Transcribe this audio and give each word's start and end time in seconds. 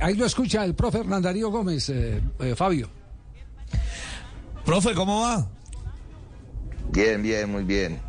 Ahí, 0.00 0.14
lo 0.14 0.26
escucha 0.26 0.64
el 0.64 0.74
profe 0.74 0.98
Hernán 0.98 1.22
Gómez, 1.40 1.88
eh, 1.88 2.20
eh, 2.40 2.54
Fabio. 2.54 2.88
Profe, 4.64 4.94
¿cómo 4.94 5.22
va? 5.22 5.48
Bien, 6.92 7.22
bien, 7.22 7.50
muy 7.50 7.64
bien. 7.64 8.00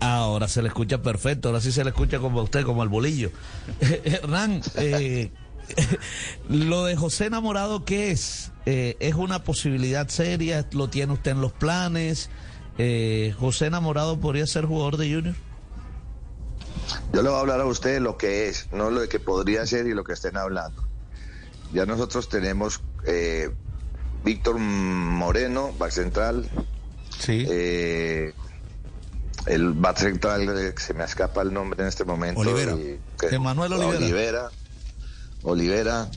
Ahora 0.00 0.46
se 0.46 0.62
le 0.62 0.68
escucha 0.68 1.02
perfecto, 1.02 1.48
ahora 1.48 1.60
sí 1.60 1.72
se 1.72 1.82
le 1.82 1.90
escucha 1.90 2.18
como 2.20 2.40
a 2.40 2.42
usted, 2.44 2.64
como 2.64 2.82
al 2.82 2.88
bolillo. 2.88 3.30
Hernán, 3.80 4.62
eh, 4.76 5.32
lo 6.48 6.84
de 6.84 6.96
José 6.96 7.26
Enamorado, 7.26 7.84
¿qué 7.84 8.10
es? 8.10 8.52
Eh, 8.66 8.96
¿Es 9.00 9.14
una 9.14 9.44
posibilidad 9.44 10.08
seria? 10.08 10.66
¿Lo 10.72 10.88
tiene 10.88 11.14
usted 11.14 11.32
en 11.32 11.40
los 11.40 11.52
planes? 11.52 12.30
Eh, 12.76 13.34
¿José 13.38 13.66
Enamorado 13.66 14.20
podría 14.20 14.46
ser 14.46 14.66
jugador 14.66 14.98
de 14.98 15.12
Junior? 15.12 15.34
Yo 17.12 17.22
le 17.22 17.28
voy 17.28 17.38
a 17.38 17.40
hablar 17.40 17.60
a 17.60 17.66
usted 17.66 18.00
lo 18.00 18.16
que 18.16 18.48
es, 18.48 18.68
no 18.72 18.90
lo 18.90 19.00
de 19.00 19.08
que 19.08 19.18
podría 19.18 19.66
ser 19.66 19.86
y 19.86 19.94
lo 19.94 20.04
que 20.04 20.12
estén 20.12 20.36
hablando. 20.36 20.87
Ya 21.72 21.86
nosotros 21.86 22.28
tenemos 22.28 22.80
Víctor 24.24 24.58
Moreno, 24.58 25.72
back 25.78 25.90
central. 25.90 26.48
Sí. 27.18 27.46
el 29.46 29.72
back 29.74 29.98
central, 29.98 30.74
se 30.76 30.94
me 30.94 31.04
escapa 31.04 31.42
el 31.42 31.52
nombre 31.52 31.82
en 31.82 31.88
este 31.88 32.04
momento. 32.04 32.40
Olivera. 32.40 32.76
Emanuel 33.30 33.72
Olivera. 33.72 33.98
Olivera. 33.98 34.50
Olivera. 35.42 36.10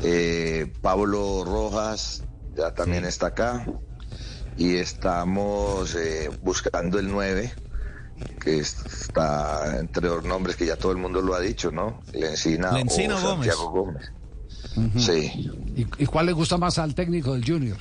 Eh, 0.00 0.72
Pablo 0.80 1.44
Rojas 1.44 2.22
ya 2.56 2.72
también 2.74 3.04
está 3.04 3.28
acá. 3.28 3.66
Y 4.56 4.76
estamos 4.76 5.94
eh, 5.94 6.30
buscando 6.42 6.98
el 6.98 7.10
9, 7.10 7.52
que 8.40 8.58
está 8.58 9.78
entre 9.78 10.08
los 10.08 10.24
nombres 10.24 10.56
que 10.56 10.66
ya 10.66 10.76
todo 10.76 10.90
el 10.90 10.98
mundo 10.98 11.20
lo 11.20 11.34
ha 11.34 11.40
dicho, 11.40 11.70
¿no? 11.70 12.00
Lencina, 12.12 12.72
Lencina 12.72 13.14
o 13.16 13.20
Santiago 13.20 13.70
Gómez. 13.70 14.10
Sí. 14.96 15.50
¿Y, 15.76 16.06
cuál 16.06 16.26
le 16.26 16.32
gusta 16.32 16.56
más 16.56 16.78
al 16.78 16.94
técnico 16.94 17.32
del 17.32 17.44
Junior? 17.44 17.78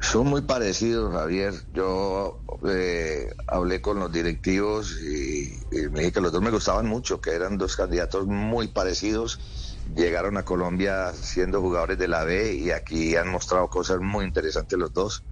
Son 0.00 0.26
muy 0.26 0.42
parecidos, 0.42 1.12
Javier. 1.12 1.54
Yo 1.74 2.40
eh, 2.68 3.32
hablé 3.46 3.80
con 3.80 3.98
los 3.98 4.12
directivos 4.12 4.96
y, 5.02 5.52
me 5.90 6.00
dije 6.00 6.12
que 6.12 6.20
los 6.20 6.32
dos 6.32 6.42
me 6.42 6.50
gustaban 6.50 6.86
mucho, 6.86 7.20
que 7.20 7.30
eran 7.30 7.58
dos 7.58 7.76
candidatos 7.76 8.26
muy 8.26 8.68
parecidos. 8.68 9.40
Llegaron 9.96 10.36
a 10.36 10.44
Colombia 10.44 11.12
siendo 11.14 11.60
jugadores 11.60 11.98
de 11.98 12.08
la 12.08 12.24
B 12.24 12.54
y 12.54 12.70
aquí 12.70 13.16
han 13.16 13.28
mostrado 13.28 13.68
cosas 13.68 14.00
muy 14.00 14.24
interesantes 14.24 14.78
los 14.78 14.92
dos. 14.92 15.24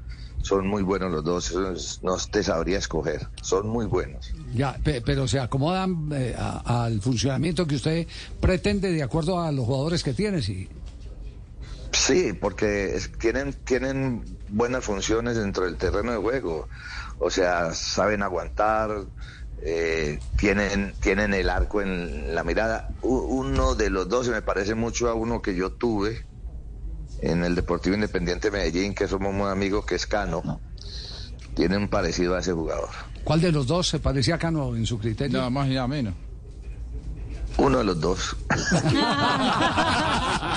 Son 0.46 0.64
muy 0.64 0.84
buenos 0.84 1.10
los 1.10 1.24
dos, 1.24 1.98
no 2.04 2.16
te 2.30 2.40
sabría 2.40 2.78
escoger, 2.78 3.26
son 3.42 3.66
muy 3.66 3.84
buenos. 3.86 4.32
Ya, 4.54 4.78
pero 4.84 5.26
se 5.26 5.40
acomodan 5.40 6.08
eh, 6.12 6.36
al 6.38 7.00
funcionamiento 7.00 7.66
que 7.66 7.74
usted 7.74 8.06
pretende 8.38 8.92
de 8.92 9.02
acuerdo 9.02 9.40
a 9.42 9.50
los 9.50 9.66
jugadores 9.66 10.04
que 10.04 10.12
tiene, 10.12 10.40
sí. 10.40 10.68
Sí, 11.90 12.32
porque 12.32 12.96
tienen, 13.18 13.54
tienen 13.64 14.22
buenas 14.48 14.84
funciones 14.84 15.36
dentro 15.36 15.64
del 15.64 15.78
terreno 15.78 16.12
de 16.12 16.18
juego. 16.18 16.68
O 17.18 17.28
sea, 17.28 17.74
saben 17.74 18.22
aguantar, 18.22 19.04
eh, 19.62 20.20
tienen, 20.38 20.94
tienen 21.00 21.34
el 21.34 21.50
arco 21.50 21.82
en 21.82 22.36
la 22.36 22.44
mirada. 22.44 22.90
Uno 23.02 23.74
de 23.74 23.90
los 23.90 24.08
dos 24.08 24.26
se 24.26 24.32
me 24.32 24.42
parece 24.42 24.76
mucho 24.76 25.08
a 25.08 25.14
uno 25.14 25.42
que 25.42 25.56
yo 25.56 25.72
tuve 25.72 26.24
en 27.26 27.44
el 27.44 27.54
Deportivo 27.54 27.94
Independiente 27.94 28.50
Medellín, 28.50 28.94
que 28.94 29.08
somos 29.08 29.34
muy 29.34 29.50
amigos, 29.50 29.84
que 29.84 29.96
es 29.96 30.06
Cano. 30.06 30.60
Tiene 31.54 31.76
un 31.76 31.88
parecido 31.88 32.36
a 32.36 32.40
ese 32.40 32.52
jugador. 32.52 32.90
¿Cuál 33.24 33.40
de 33.40 33.50
los 33.50 33.66
dos 33.66 33.88
se 33.88 33.98
parecía 33.98 34.36
a 34.36 34.38
Cano 34.38 34.76
en 34.76 34.86
su 34.86 34.98
criterio? 34.98 35.38
Nada 35.38 35.50
más 35.50 35.68
y 35.68 35.74
nada 35.74 35.88
menos. 35.88 36.14
Uno 37.58 37.78
de 37.78 37.84
los 37.84 38.00
dos. 38.00 38.36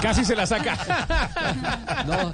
Casi 0.02 0.26
se 0.26 0.36
la 0.36 0.46
saca. 0.46 0.78
No, 2.06 2.32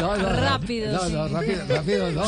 no, 0.00 0.16
no, 0.16 0.32
rápido. 0.40 0.92
No, 0.92 1.08
no, 1.08 1.28
rápido, 1.28 1.64
rápido, 1.66 2.10
no. 2.12 2.24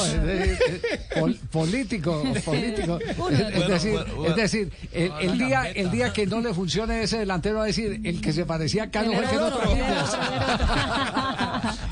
político, 1.50 2.22
político. 2.44 2.98
Es, 3.32 3.68
decir, 3.68 3.98
es 4.26 4.36
decir, 4.36 4.72
el, 4.92 5.38
día, 5.38 5.70
el 5.70 5.90
día 5.90 6.12
que 6.12 6.26
no 6.26 6.40
le 6.40 6.52
funcione 6.54 7.02
ese 7.02 7.18
delantero 7.18 7.58
va 7.58 7.64
a 7.64 7.66
decir 7.66 8.00
el 8.04 8.20
que 8.20 8.32
se 8.32 8.44
parecía 8.44 8.84
a 8.84 8.90
Carlos 8.90 9.16
fue 9.16 9.26
que 9.26 9.36
no 9.36 9.50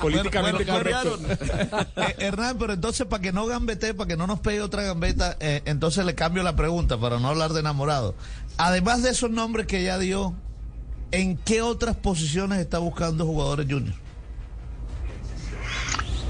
Políticamente 0.00 0.66
correcto. 0.66 1.18
Eh, 1.96 2.14
Hernán, 2.18 2.56
pero 2.58 2.72
entonces 2.72 3.06
para 3.06 3.22
que 3.22 3.32
no 3.32 3.46
gambete, 3.46 3.94
para 3.94 4.08
que 4.08 4.16
no 4.16 4.26
nos 4.26 4.40
pegue 4.40 4.62
otra 4.62 4.82
gambeta, 4.82 5.36
eh, 5.40 5.62
entonces 5.64 6.04
le 6.04 6.14
cambio 6.14 6.42
la 6.42 6.56
pregunta 6.56 6.98
para 6.98 7.18
no 7.18 7.28
hablar 7.28 7.52
de 7.52 7.60
enamorado. 7.60 8.14
Además 8.56 9.02
de 9.02 9.10
esos 9.10 9.30
nombres 9.30 9.66
que 9.66 9.82
ya 9.82 9.98
dio, 9.98 10.34
¿en 11.10 11.36
qué 11.36 11.62
otras 11.62 11.96
posiciones 11.96 12.58
está 12.58 12.78
buscando 12.78 13.26
jugadores 13.26 13.66
juniors? 13.68 13.96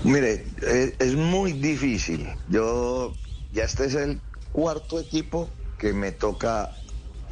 Mire, 0.03 0.47
eh, 0.63 0.95
es, 0.99 1.15
muy 1.15 1.53
difícil. 1.53 2.27
Yo, 2.49 3.13
ya 3.53 3.65
este 3.65 3.85
es 3.85 3.95
el 3.95 4.21
cuarto 4.53 4.99
equipo 4.99 5.49
que 5.79 5.93
me 5.93 6.11
toca 6.11 6.75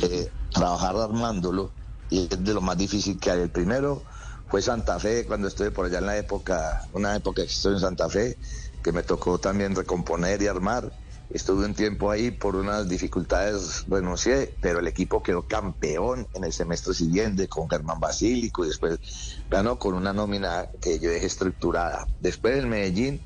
eh, 0.00 0.30
trabajar 0.52 0.96
armándolo 0.96 1.70
y 2.10 2.28
es 2.30 2.44
de 2.44 2.54
lo 2.54 2.60
más 2.60 2.76
difícil 2.76 3.18
que 3.18 3.30
hay. 3.30 3.40
El 3.40 3.50
primero 3.50 4.02
fue 4.48 4.62
Santa 4.62 4.98
Fe, 4.98 5.26
cuando 5.26 5.48
estuve 5.48 5.70
por 5.70 5.86
allá 5.86 5.98
en 5.98 6.06
la 6.06 6.16
época, 6.16 6.82
una 6.92 7.14
época 7.14 7.42
que 7.42 7.48
estuve 7.48 7.74
en 7.74 7.80
Santa 7.80 8.08
Fe, 8.08 8.38
que 8.82 8.92
me 8.92 9.02
tocó 9.02 9.38
también 9.38 9.74
recomponer 9.74 10.40
y 10.40 10.46
armar. 10.46 10.90
Estuve 11.30 11.66
un 11.66 11.74
tiempo 11.74 12.10
ahí 12.10 12.30
por 12.30 12.56
unas 12.56 12.88
dificultades, 12.88 13.84
renuncié, 13.86 14.54
pero 14.62 14.78
el 14.78 14.86
equipo 14.86 15.22
quedó 15.22 15.46
campeón 15.46 16.26
en 16.32 16.44
el 16.44 16.54
semestre 16.54 16.94
siguiente 16.94 17.48
con 17.48 17.68
Germán 17.68 18.00
Basílico 18.00 18.64
y 18.64 18.68
después 18.68 18.98
ganó 19.50 19.78
con 19.78 19.92
una 19.92 20.14
nómina 20.14 20.68
que 20.80 20.98
yo 20.98 21.10
dejé 21.10 21.26
estructurada. 21.26 22.06
Después 22.18 22.56
del 22.56 22.66
Medellín, 22.66 23.20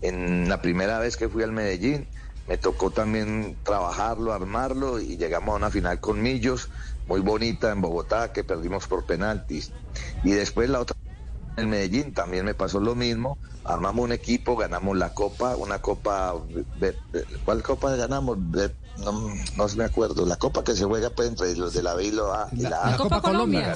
en 0.00 0.48
la 0.48 0.60
primera 0.60 0.98
vez 0.98 1.16
que 1.16 1.28
fui 1.28 1.44
al 1.44 1.52
Medellín, 1.52 2.08
me 2.46 2.58
tocó 2.58 2.90
también 2.90 3.56
trabajarlo, 3.62 4.32
armarlo 4.32 5.00
y 5.00 5.16
llegamos 5.16 5.54
a 5.54 5.56
una 5.56 5.70
final 5.70 6.00
con 6.00 6.20
Millos, 6.20 6.68
muy 7.06 7.20
bonita 7.20 7.70
en 7.70 7.80
Bogotá, 7.80 8.32
que 8.32 8.44
perdimos 8.44 8.86
por 8.86 9.04
penaltis. 9.04 9.72
Y 10.22 10.32
después 10.32 10.68
la 10.68 10.80
otra 10.80 10.96
en 11.56 11.70
Medellín 11.70 12.12
también 12.12 12.44
me 12.44 12.54
pasó 12.54 12.80
lo 12.80 12.94
mismo. 12.94 13.38
Armamos 13.64 14.04
un 14.04 14.12
equipo, 14.12 14.56
ganamos 14.56 14.96
la 14.96 15.14
copa, 15.14 15.56
una 15.56 15.80
copa, 15.80 16.34
¿cuál 17.44 17.62
copa 17.62 17.96
ganamos? 17.96 18.38
No, 18.98 19.12
no 19.56 19.66
me 19.76 19.84
acuerdo. 19.84 20.26
La 20.26 20.36
copa 20.36 20.62
que 20.62 20.74
se 20.74 20.84
juega 20.84 21.10
pues, 21.10 21.28
entre 21.28 21.56
los 21.56 21.72
de 21.72 21.82
la 21.82 21.94
B 21.94 22.04
y 22.04 22.10
la 22.10 22.42
A. 22.42 22.48
La, 22.52 22.96
Copa, 22.96 23.22
Colombia. 23.22 23.74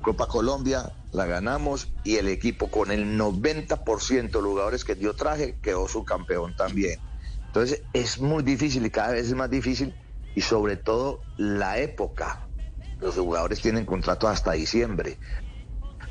Copa 0.00 0.26
Colombia, 0.26 0.92
la 1.12 1.26
ganamos 1.26 1.88
y 2.04 2.16
el 2.16 2.28
equipo 2.28 2.70
con 2.70 2.90
el 2.90 3.18
90% 3.18 4.30
de 4.30 4.40
jugadores 4.40 4.84
que 4.84 4.96
yo 4.96 5.14
traje 5.14 5.58
quedó 5.60 5.88
su 5.88 6.04
campeón 6.04 6.56
también. 6.56 7.00
Entonces 7.48 7.82
es 7.92 8.20
muy 8.20 8.42
difícil 8.42 8.86
y 8.86 8.90
cada 8.90 9.12
vez 9.12 9.26
es 9.26 9.34
más 9.34 9.50
difícil 9.50 9.94
y 10.34 10.40
sobre 10.42 10.76
todo 10.76 11.20
la 11.36 11.78
época. 11.78 12.48
Los 13.00 13.14
jugadores 13.14 13.60
tienen 13.60 13.86
contrato 13.86 14.28
hasta 14.28 14.52
diciembre. 14.52 15.18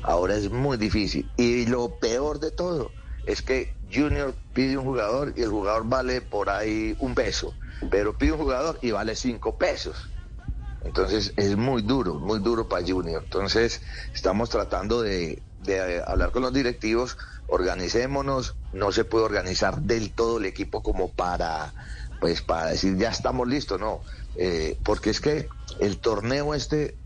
Ahora 0.02 0.34
es 0.34 0.50
muy 0.50 0.76
difícil. 0.76 1.30
Y 1.36 1.66
lo 1.66 1.98
peor 1.98 2.40
de 2.40 2.50
todo 2.50 2.92
es 3.26 3.42
que 3.42 3.74
Junior 3.92 4.34
pide 4.52 4.76
un 4.76 4.84
jugador 4.84 5.32
y 5.36 5.42
el 5.42 5.50
jugador 5.50 5.84
vale 5.86 6.20
por 6.20 6.50
ahí 6.50 6.96
un 6.98 7.14
peso, 7.14 7.54
pero 7.90 8.16
pide 8.16 8.32
un 8.32 8.38
jugador 8.38 8.78
y 8.82 8.90
vale 8.90 9.14
cinco 9.14 9.56
pesos. 9.56 10.10
Entonces 10.82 11.34
es 11.36 11.56
muy 11.56 11.82
duro, 11.82 12.14
muy 12.14 12.38
duro 12.40 12.68
para 12.68 12.86
Junior. 12.86 13.22
Entonces 13.22 13.82
estamos 14.14 14.50
tratando 14.50 15.02
de, 15.02 15.42
de 15.68 16.02
hablar 16.04 16.32
con 16.32 16.42
los 16.42 16.52
directivos, 16.52 17.16
organicémonos, 17.46 18.56
no 18.72 18.90
se 18.90 19.04
puede 19.04 19.24
organizar 19.24 19.80
del 19.82 20.12
todo 20.12 20.38
el 20.38 20.46
equipo 20.46 20.82
como 20.82 21.12
para, 21.12 21.72
pues 22.20 22.42
para 22.42 22.66
decir 22.66 22.96
ya 22.96 23.10
estamos 23.10 23.46
listos, 23.46 23.78
no, 23.78 24.02
eh, 24.36 24.76
porque 24.82 25.10
es 25.10 25.20
que 25.20 25.48
el 25.78 25.98
torneo 25.98 26.54
este 26.54 26.96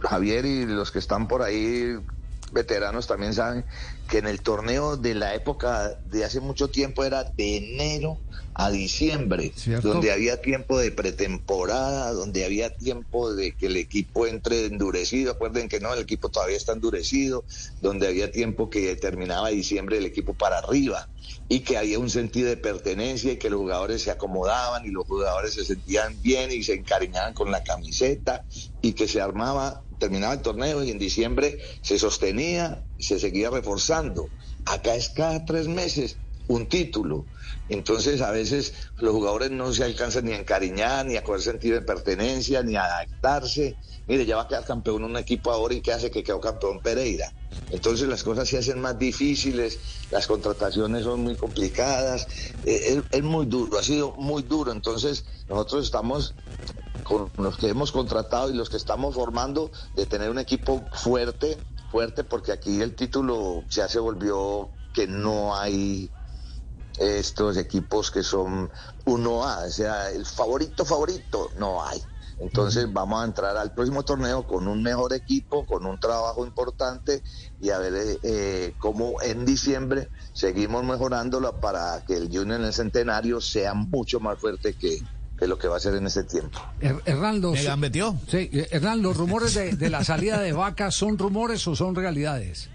Javier 0.00 0.44
y 0.44 0.66
los 0.66 0.90
que 0.90 0.98
están 0.98 1.28
por 1.28 1.42
ahí 1.42 1.98
veteranos 2.54 3.06
también 3.06 3.34
saben 3.34 3.66
que 4.08 4.18
en 4.18 4.26
el 4.26 4.40
torneo 4.40 4.96
de 4.96 5.14
la 5.14 5.34
época 5.34 5.98
de 6.04 6.24
hace 6.24 6.40
mucho 6.40 6.68
tiempo 6.68 7.04
era 7.04 7.24
de 7.36 7.56
enero 7.56 8.18
a 8.54 8.70
diciembre, 8.70 9.52
donde 9.82 10.12
había 10.12 10.40
tiempo 10.40 10.78
de 10.78 10.92
pretemporada, 10.92 12.12
donde 12.12 12.44
había 12.44 12.70
tiempo 12.70 13.34
de 13.34 13.52
que 13.52 13.66
el 13.66 13.76
equipo 13.76 14.26
entre 14.28 14.66
endurecido, 14.66 15.32
acuerden 15.32 15.68
que 15.68 15.80
no, 15.80 15.92
el 15.92 16.00
equipo 16.00 16.28
todavía 16.28 16.56
está 16.56 16.72
endurecido, 16.72 17.44
donde 17.80 18.06
había 18.06 18.30
tiempo 18.30 18.70
que 18.70 18.94
terminaba 18.94 19.48
diciembre 19.48 19.98
el 19.98 20.06
equipo 20.06 20.34
para 20.34 20.58
arriba 20.58 21.08
y 21.48 21.60
que 21.60 21.76
había 21.76 21.98
un 21.98 22.10
sentido 22.10 22.48
de 22.48 22.56
pertenencia 22.56 23.32
y 23.32 23.38
que 23.38 23.50
los 23.50 23.60
jugadores 23.60 24.02
se 24.02 24.10
acomodaban 24.10 24.84
y 24.86 24.90
los 24.90 25.04
jugadores 25.04 25.54
se 25.54 25.64
sentían 25.64 26.20
bien 26.22 26.52
y 26.52 26.62
se 26.62 26.74
encariñaban 26.74 27.34
con 27.34 27.50
la 27.50 27.62
camiseta 27.62 28.44
y 28.80 28.92
que 28.92 29.08
se 29.08 29.20
armaba 29.20 29.82
terminaba 30.04 30.34
el 30.34 30.42
torneo 30.42 30.84
y 30.84 30.90
en 30.90 30.98
diciembre 30.98 31.58
se 31.80 31.98
sostenía 31.98 32.84
y 32.98 33.04
se 33.04 33.18
seguía 33.18 33.48
reforzando. 33.48 34.28
Acá 34.66 34.94
es 34.94 35.08
cada 35.08 35.46
tres 35.46 35.66
meses 35.66 36.18
un 36.46 36.66
título. 36.66 37.24
Entonces 37.70 38.20
a 38.20 38.30
veces 38.30 38.74
los 38.98 39.12
jugadores 39.12 39.50
no 39.50 39.72
se 39.72 39.82
alcanzan 39.82 40.26
ni 40.26 40.32
a 40.32 40.38
encariñar, 40.38 41.06
ni 41.06 41.16
a 41.16 41.24
coger 41.24 41.40
sentido 41.40 41.76
de 41.76 41.86
pertenencia, 41.86 42.62
ni 42.62 42.76
a 42.76 42.84
adaptarse. 42.84 43.78
Mire, 44.06 44.26
ya 44.26 44.36
va 44.36 44.42
a 44.42 44.48
quedar 44.48 44.66
campeón 44.66 45.04
un 45.04 45.16
equipo 45.16 45.50
ahora 45.50 45.72
y 45.72 45.80
¿qué 45.80 45.92
hace 45.92 46.10
que 46.10 46.22
quedó 46.22 46.38
campeón 46.38 46.80
Pereira? 46.80 47.32
Entonces 47.70 48.06
las 48.06 48.22
cosas 48.22 48.46
se 48.46 48.58
hacen 48.58 48.78
más 48.78 48.98
difíciles, 48.98 49.78
las 50.10 50.26
contrataciones 50.26 51.04
son 51.04 51.22
muy 51.22 51.36
complicadas, 51.36 52.28
eh, 52.66 53.00
es, 53.10 53.22
muy 53.22 53.46
duro, 53.46 53.78
ha 53.78 53.82
sido 53.82 54.12
muy 54.16 54.42
duro. 54.42 54.70
Entonces 54.70 55.24
nosotros 55.48 55.86
estamos 55.86 56.34
con 57.04 57.30
los 57.36 57.56
que 57.56 57.68
hemos 57.68 57.92
contratado 57.92 58.50
y 58.50 58.54
los 58.54 58.70
que 58.70 58.76
estamos 58.76 59.14
formando 59.14 59.70
de 59.94 60.06
tener 60.06 60.30
un 60.30 60.38
equipo 60.38 60.84
fuerte, 60.92 61.58
fuerte 61.90 62.24
porque 62.24 62.52
aquí 62.52 62.80
el 62.80 62.96
título 62.96 63.62
ya 63.70 63.88
se 63.88 64.00
volvió 64.00 64.70
que 64.92 65.06
no 65.06 65.54
hay 65.56 66.10
estos 66.98 67.56
equipos 67.56 68.10
que 68.10 68.22
son 68.22 68.70
1A, 69.04 69.66
o 69.66 69.70
sea, 69.70 70.10
el 70.10 70.24
favorito 70.24 70.84
favorito, 70.84 71.50
no 71.58 71.84
hay. 71.84 72.00
Entonces 72.38 72.92
vamos 72.92 73.22
a 73.22 73.24
entrar 73.24 73.56
al 73.56 73.72
próximo 73.72 74.02
torneo 74.02 74.46
con 74.46 74.66
un 74.66 74.82
mejor 74.82 75.12
equipo, 75.12 75.64
con 75.64 75.86
un 75.86 76.00
trabajo 76.00 76.44
importante 76.44 77.22
y 77.60 77.70
a 77.70 77.78
ver 77.78 77.94
eh, 77.94 78.18
eh, 78.22 78.74
cómo 78.78 79.20
en 79.22 79.44
diciembre 79.44 80.08
seguimos 80.32 80.84
mejorándolo 80.84 81.60
para 81.60 82.04
que 82.04 82.16
el 82.16 82.26
Junior 82.26 82.60
en 82.60 82.66
el 82.66 82.72
centenario 82.72 83.40
sea 83.40 83.74
mucho 83.74 84.18
más 84.18 84.38
fuerte 84.38 84.74
que, 84.74 84.98
lo 85.40 85.58
que 85.58 85.68
va 85.68 85.76
a 85.76 85.80
ser 85.80 85.94
en 85.94 86.06
este 86.06 86.24
tiempo. 86.24 86.58
Hernán, 86.80 87.40
los, 87.40 87.58
sí, 87.58 88.50
Hernán, 88.70 89.02
¿los 89.02 89.16
rumores 89.16 89.54
de, 89.54 89.76
de 89.76 89.90
la 89.90 90.04
salida 90.04 90.40
de 90.40 90.52
Vaca 90.52 90.90
son 90.90 91.18
rumores 91.18 91.66
o 91.68 91.76
son 91.76 91.94
realidades? 91.94 92.70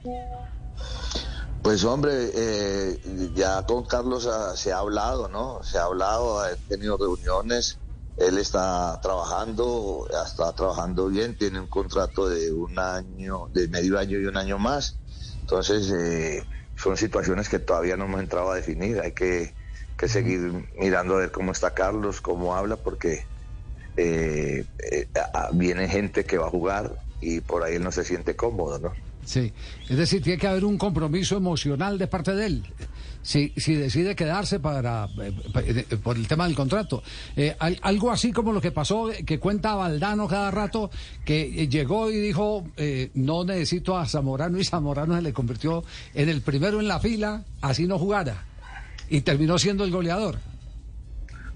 Pues 1.61 1.83
hombre, 1.83 2.31
eh, 2.33 2.99
ya 3.35 3.65
con 3.65 3.85
Carlos 3.85 4.29
se 4.55 4.71
ha 4.71 4.77
hablado, 4.77 5.27
¿no? 5.27 5.61
Se 5.63 5.77
ha 5.77 5.83
hablado, 5.83 6.39
ha 6.39 6.55
tenido 6.67 6.97
reuniones, 6.97 7.77
él 8.17 8.37
está 8.37 8.99
trabajando, 9.01 10.07
está 10.25 10.53
trabajando 10.53 11.07
bien, 11.07 11.37
tiene 11.37 11.59
un 11.59 11.67
contrato 11.67 12.29
de 12.29 12.51
un 12.51 12.77
año, 12.79 13.49
de 13.53 13.67
medio 13.67 13.99
año 13.99 14.19
y 14.19 14.25
un 14.25 14.37
año 14.37 14.57
más. 14.57 14.97
Entonces, 15.41 15.91
eh, 15.91 16.45
son 16.75 16.95
situaciones 16.95 17.49
que 17.49 17.59
todavía 17.59 17.97
no 17.97 18.05
hemos 18.05 18.21
entrado 18.21 18.51
a 18.51 18.55
definir, 18.55 18.99
hay 19.01 19.11
que, 19.11 19.53
seguir 20.07 20.53
mirando 20.79 21.15
a 21.15 21.19
ver 21.19 21.31
cómo 21.31 21.51
está 21.51 21.73
Carlos, 21.73 22.21
cómo 22.21 22.55
habla, 22.55 22.77
porque 22.77 23.25
eh, 23.97 24.65
viene 25.53 25.87
gente 25.87 26.23
que 26.23 26.37
va 26.37 26.47
a 26.47 26.49
jugar 26.49 26.91
y 27.21 27.41
por 27.41 27.63
ahí 27.63 27.75
él 27.75 27.83
no 27.83 27.91
se 27.91 28.03
siente 28.03 28.35
cómodo, 28.35 28.79
¿no? 28.79 29.09
Sí, 29.29 29.53
es 29.87 29.95
decir, 29.95 30.23
tiene 30.23 30.39
que 30.39 30.47
haber 30.47 30.65
un 30.65 30.77
compromiso 30.77 31.37
emocional 31.37 31.99
de 31.99 32.07
parte 32.07 32.33
de 32.33 32.45
él. 32.47 32.63
Si, 33.21 33.53
si 33.57 33.75
decide 33.75 34.15
quedarse 34.15 34.59
para 34.59 35.07
eh, 35.21 35.33
eh, 35.55 35.97
por 36.01 36.15
el 36.15 36.27
tema 36.27 36.47
del 36.47 36.55
contrato. 36.55 37.03
Eh, 37.35 37.55
algo 37.59 38.11
así 38.11 38.31
como 38.31 38.53
lo 38.53 38.59
que 38.59 38.71
pasó, 38.71 39.11
que 39.25 39.37
cuenta 39.37 39.75
Valdano 39.75 40.27
cada 40.27 40.49
rato, 40.49 40.89
que 41.25 41.67
llegó 41.67 42.09
y 42.09 42.17
dijo, 42.17 42.65
no 43.13 43.43
necesito 43.43 43.97
a 43.97 44.07
Zamorano 44.07 44.57
y 44.57 44.63
Zamorano 44.63 45.15
se 45.15 45.21
le 45.21 45.31
convirtió 45.31 45.83
en 46.15 46.29
el 46.29 46.41
primero 46.41 46.79
en 46.79 46.87
la 46.87 46.99
fila, 46.99 47.43
así 47.61 47.85
no 47.85 47.99
jugara. 47.99 48.45
Y 49.09 49.21
terminó 49.21 49.57
siendo 49.57 49.83
el 49.83 49.91
goleador. 49.91 50.37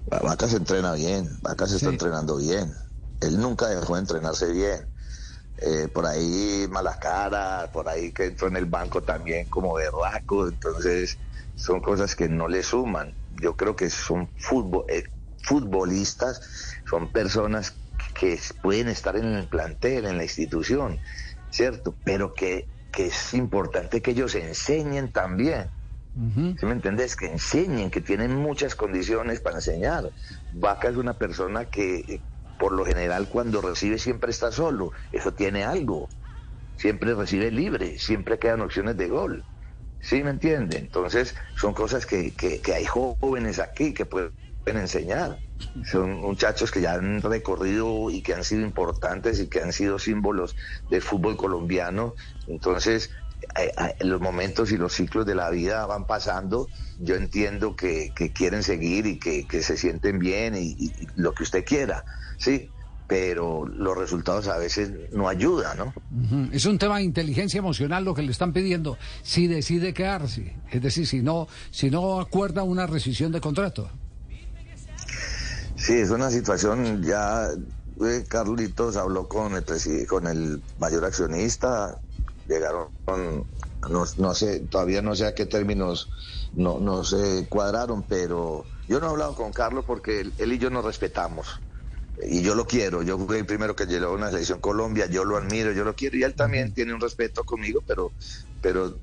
Vaca 0.06 0.48
se 0.48 0.56
entrena 0.56 0.92
bien, 0.94 1.28
Vaca 1.40 1.66
se 1.66 1.76
está 1.76 1.88
entrenando 1.88 2.36
bien. 2.36 2.72
Él 3.20 3.40
nunca 3.40 3.68
dejó 3.68 3.94
de 3.94 4.00
entrenarse 4.00 4.52
bien 4.52 4.86
eh, 5.56 5.88
por 5.88 6.04
ahí 6.06 6.66
malas 6.68 6.96
caras, 6.98 7.68
por 7.70 7.88
ahí 7.88 8.12
que 8.12 8.26
entró 8.26 8.48
en 8.48 8.56
el 8.56 8.66
banco 8.66 9.02
también 9.02 9.46
como 9.46 9.74
berraco, 9.74 10.48
entonces 10.48 11.18
son 11.54 11.80
cosas 11.80 12.16
que 12.16 12.28
no 12.28 12.48
le 12.48 12.62
suman. 12.62 13.14
Yo 13.40 13.56
creo 13.56 13.76
que 13.76 13.88
son 13.88 14.28
fútbol, 14.36 14.84
eh, 14.88 15.04
futbolistas, 15.42 16.40
son 16.88 17.10
personas 17.12 17.74
que 18.14 18.40
pueden 18.62 18.88
estar 18.88 19.16
en 19.16 19.26
el 19.26 19.48
plantel, 19.48 20.06
en 20.06 20.16
la 20.16 20.24
institución, 20.24 21.00
¿cierto? 21.50 21.94
Pero 22.04 22.34
que, 22.34 22.68
que 22.90 23.06
es 23.06 23.34
importante 23.34 24.02
que 24.02 24.10
ellos 24.10 24.34
enseñen 24.34 25.12
también. 25.12 25.70
¿Sí 26.14 26.64
me 26.66 26.72
entendés? 26.72 27.16
Que 27.16 27.26
enseñen, 27.26 27.90
que 27.90 28.00
tienen 28.00 28.36
muchas 28.36 28.76
condiciones 28.76 29.40
para 29.40 29.56
enseñar. 29.56 30.12
Vaca 30.52 30.88
es 30.88 30.96
una 30.96 31.14
persona 31.14 31.64
que, 31.64 32.22
por 32.56 32.72
lo 32.72 32.84
general 32.84 33.28
cuando 33.28 33.60
recibe 33.60 33.98
siempre 33.98 34.30
está 34.30 34.52
solo. 34.52 34.92
Eso 35.10 35.34
tiene 35.34 35.64
algo. 35.64 36.08
Siempre 36.76 37.14
recibe 37.14 37.50
libre, 37.50 37.98
siempre 37.98 38.38
quedan 38.38 38.60
opciones 38.60 38.96
de 38.96 39.08
gol. 39.08 39.44
¿Sí 40.00 40.22
me 40.22 40.30
entiende? 40.30 40.78
Entonces 40.78 41.34
son 41.56 41.72
cosas 41.72 42.06
que, 42.06 42.32
que, 42.34 42.60
hay 42.72 42.84
jóvenes 42.84 43.58
aquí 43.58 43.92
que 43.92 44.06
pueden 44.06 44.32
enseñar. 44.66 45.40
Son 45.90 46.20
muchachos 46.20 46.70
que 46.70 46.80
ya 46.80 46.94
han 46.94 47.22
recorrido 47.22 48.10
y 48.10 48.22
que 48.22 48.34
han 48.34 48.44
sido 48.44 48.62
importantes 48.62 49.40
y 49.40 49.48
que 49.48 49.60
han 49.60 49.72
sido 49.72 49.98
símbolos 49.98 50.54
del 50.88 51.02
fútbol 51.02 51.36
colombiano. 51.36 52.14
Entonces, 52.46 53.10
los 54.00 54.20
momentos 54.20 54.72
y 54.72 54.76
los 54.76 54.92
ciclos 54.92 55.26
de 55.26 55.34
la 55.34 55.50
vida 55.50 55.86
van 55.86 56.06
pasando. 56.06 56.68
Yo 56.98 57.16
entiendo 57.16 57.76
que, 57.76 58.12
quieren 58.34 58.62
seguir 58.62 59.06
y 59.06 59.18
que, 59.18 59.62
se 59.62 59.76
sienten 59.76 60.18
bien 60.18 60.54
y 60.56 60.92
lo 61.16 61.32
que 61.32 61.42
usted 61.42 61.64
quiera 61.64 62.04
sí, 62.38 62.70
pero 63.06 63.66
los 63.66 63.96
resultados 63.96 64.48
a 64.48 64.58
veces 64.58 64.90
no 65.12 65.28
ayudan, 65.28 65.78
¿no? 65.78 65.94
Es 66.52 66.64
un 66.66 66.78
tema 66.78 66.98
de 66.98 67.04
inteligencia 67.04 67.58
emocional 67.58 68.04
lo 68.04 68.14
que 68.14 68.22
le 68.22 68.30
están 68.30 68.52
pidiendo, 68.52 68.98
si 69.22 69.46
decide 69.46 69.92
quedarse, 69.92 70.56
es 70.70 70.82
decir, 70.82 71.06
si 71.06 71.22
no, 71.22 71.48
si 71.70 71.90
no 71.90 72.20
acuerda 72.20 72.62
una 72.62 72.86
rescisión 72.86 73.32
de 73.32 73.40
contrato. 73.40 73.90
Sí, 75.76 75.94
es 75.94 76.10
una 76.10 76.30
situación 76.30 77.02
ya. 77.02 77.48
Eh, 78.04 78.24
Carlitos 78.26 78.96
habló 78.96 79.28
con 79.28 79.54
el 79.54 80.06
con 80.08 80.26
el 80.26 80.60
mayor 80.80 81.04
accionista, 81.04 82.00
llegaron 82.46 82.90
no, 83.90 84.04
no, 84.16 84.34
sé, 84.34 84.60
todavía 84.60 85.02
no 85.02 85.14
sé 85.14 85.26
a 85.26 85.34
qué 85.34 85.46
términos 85.46 86.10
no, 86.52 86.78
no 86.78 87.04
se 87.04 87.46
cuadraron, 87.48 88.02
pero 88.02 88.64
yo 88.88 89.00
no 89.00 89.06
he 89.06 89.10
hablado 89.10 89.34
con 89.34 89.52
Carlos 89.52 89.84
porque 89.86 90.20
él 90.38 90.52
y 90.52 90.58
yo 90.58 90.70
nos 90.70 90.84
respetamos. 90.84 91.46
Y 92.22 92.42
yo 92.42 92.54
lo 92.54 92.66
quiero, 92.66 93.02
yo 93.02 93.18
fui 93.18 93.38
el 93.38 93.46
primero 93.46 93.74
que 93.74 93.86
llegó 93.86 94.06
a 94.06 94.12
una 94.12 94.30
selección 94.30 94.60
Colombia, 94.60 95.06
yo 95.06 95.24
lo 95.24 95.36
admiro, 95.36 95.72
yo 95.72 95.84
lo 95.84 95.94
quiero 95.94 96.16
y 96.16 96.22
él 96.22 96.34
también 96.34 96.72
tiene 96.72 96.94
un 96.94 97.00
respeto 97.00 97.42
conmigo, 97.42 97.82
pero, 97.86 98.12
pero 98.60 98.96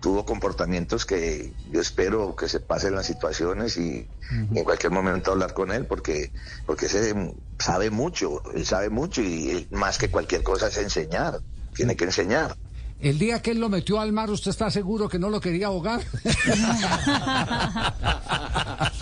tuvo 0.00 0.24
comportamientos 0.24 1.04
que 1.04 1.52
yo 1.70 1.80
espero 1.80 2.34
que 2.36 2.48
se 2.48 2.60
pasen 2.60 2.94
las 2.94 3.06
situaciones 3.06 3.76
y, 3.76 4.08
en 4.30 4.64
cualquier 4.64 4.92
momento 4.92 5.32
hablar 5.32 5.54
con 5.54 5.72
él 5.72 5.86
porque 5.86 6.32
porque 6.66 6.86
se 6.88 7.14
sabe 7.58 7.90
mucho, 7.90 8.42
él 8.54 8.66
sabe 8.66 8.90
mucho 8.90 9.22
y 9.22 9.66
más 9.70 9.96
que 9.96 10.10
cualquier 10.10 10.42
cosa 10.42 10.68
es 10.68 10.76
enseñar, 10.78 11.40
tiene 11.74 11.96
que 11.96 12.04
enseñar. 12.04 12.56
El 13.00 13.18
día 13.18 13.40
que 13.40 13.52
él 13.52 13.60
lo 13.60 13.68
metió 13.68 14.00
al 14.00 14.12
mar, 14.12 14.28
¿usted 14.30 14.50
está 14.50 14.70
seguro 14.70 15.08
que 15.08 15.20
no 15.20 15.30
lo 15.30 15.40
quería 15.40 15.68
ahogar? 15.68 16.02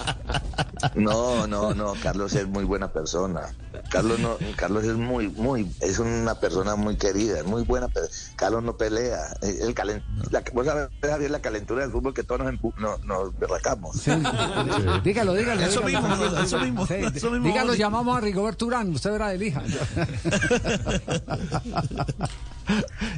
No, 0.95 1.47
no, 1.47 1.75
no, 1.75 1.95
Carlos 2.03 2.35
es 2.35 2.47
muy 2.47 2.65
buena 2.65 2.93
persona. 2.93 3.55
Carlos 3.91 4.19
no, 4.19 4.37
Carlos 4.57 4.85
es 4.85 4.95
muy, 4.95 5.29
muy, 5.29 5.71
es 5.81 5.99
una 5.99 6.35
persona 6.39 6.77
muy 6.77 6.97
querida, 6.97 7.43
muy 7.45 7.63
buena. 7.65 7.89
Pero 7.89 8.07
Carlos 8.37 8.63
no 8.63 8.77
pelea. 8.77 9.37
El 9.43 9.75
calent, 9.75 10.03
la, 10.31 10.43
vos 10.53 10.67
sabés 10.67 11.31
la 11.31 11.41
calentura 11.41 11.83
del 11.83 11.91
fútbol 11.91 12.15
que 12.15 12.23
todos 12.23 12.41
nos, 12.43 12.55
nos, 12.79 13.05
nos 13.05 13.39
derracamos. 13.39 14.05
Dígalo, 15.05 15.35
dígalo. 15.35 15.63
Eso 15.63 15.83
mismo, 15.83 16.15
eso 16.43 16.59
mismo, 16.59 16.85
eso 16.85 17.31
mismo. 17.31 17.47
Dígalo, 17.47 17.75
llamamos 17.75 18.17
a 18.17 18.21
Rigoberto 18.21 18.67
Urán, 18.67 18.91
usted 18.91 19.13
verá 19.13 19.29
de 19.29 19.47
hija. 19.47 19.63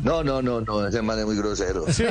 No, 0.02 0.22
no, 0.22 0.42
no, 0.42 0.60
no, 0.60 0.86
ese 0.86 1.00
man 1.02 1.18
es 1.18 1.26
muy 1.26 1.36
grosero. 1.36 1.84
Sí. 1.92 2.04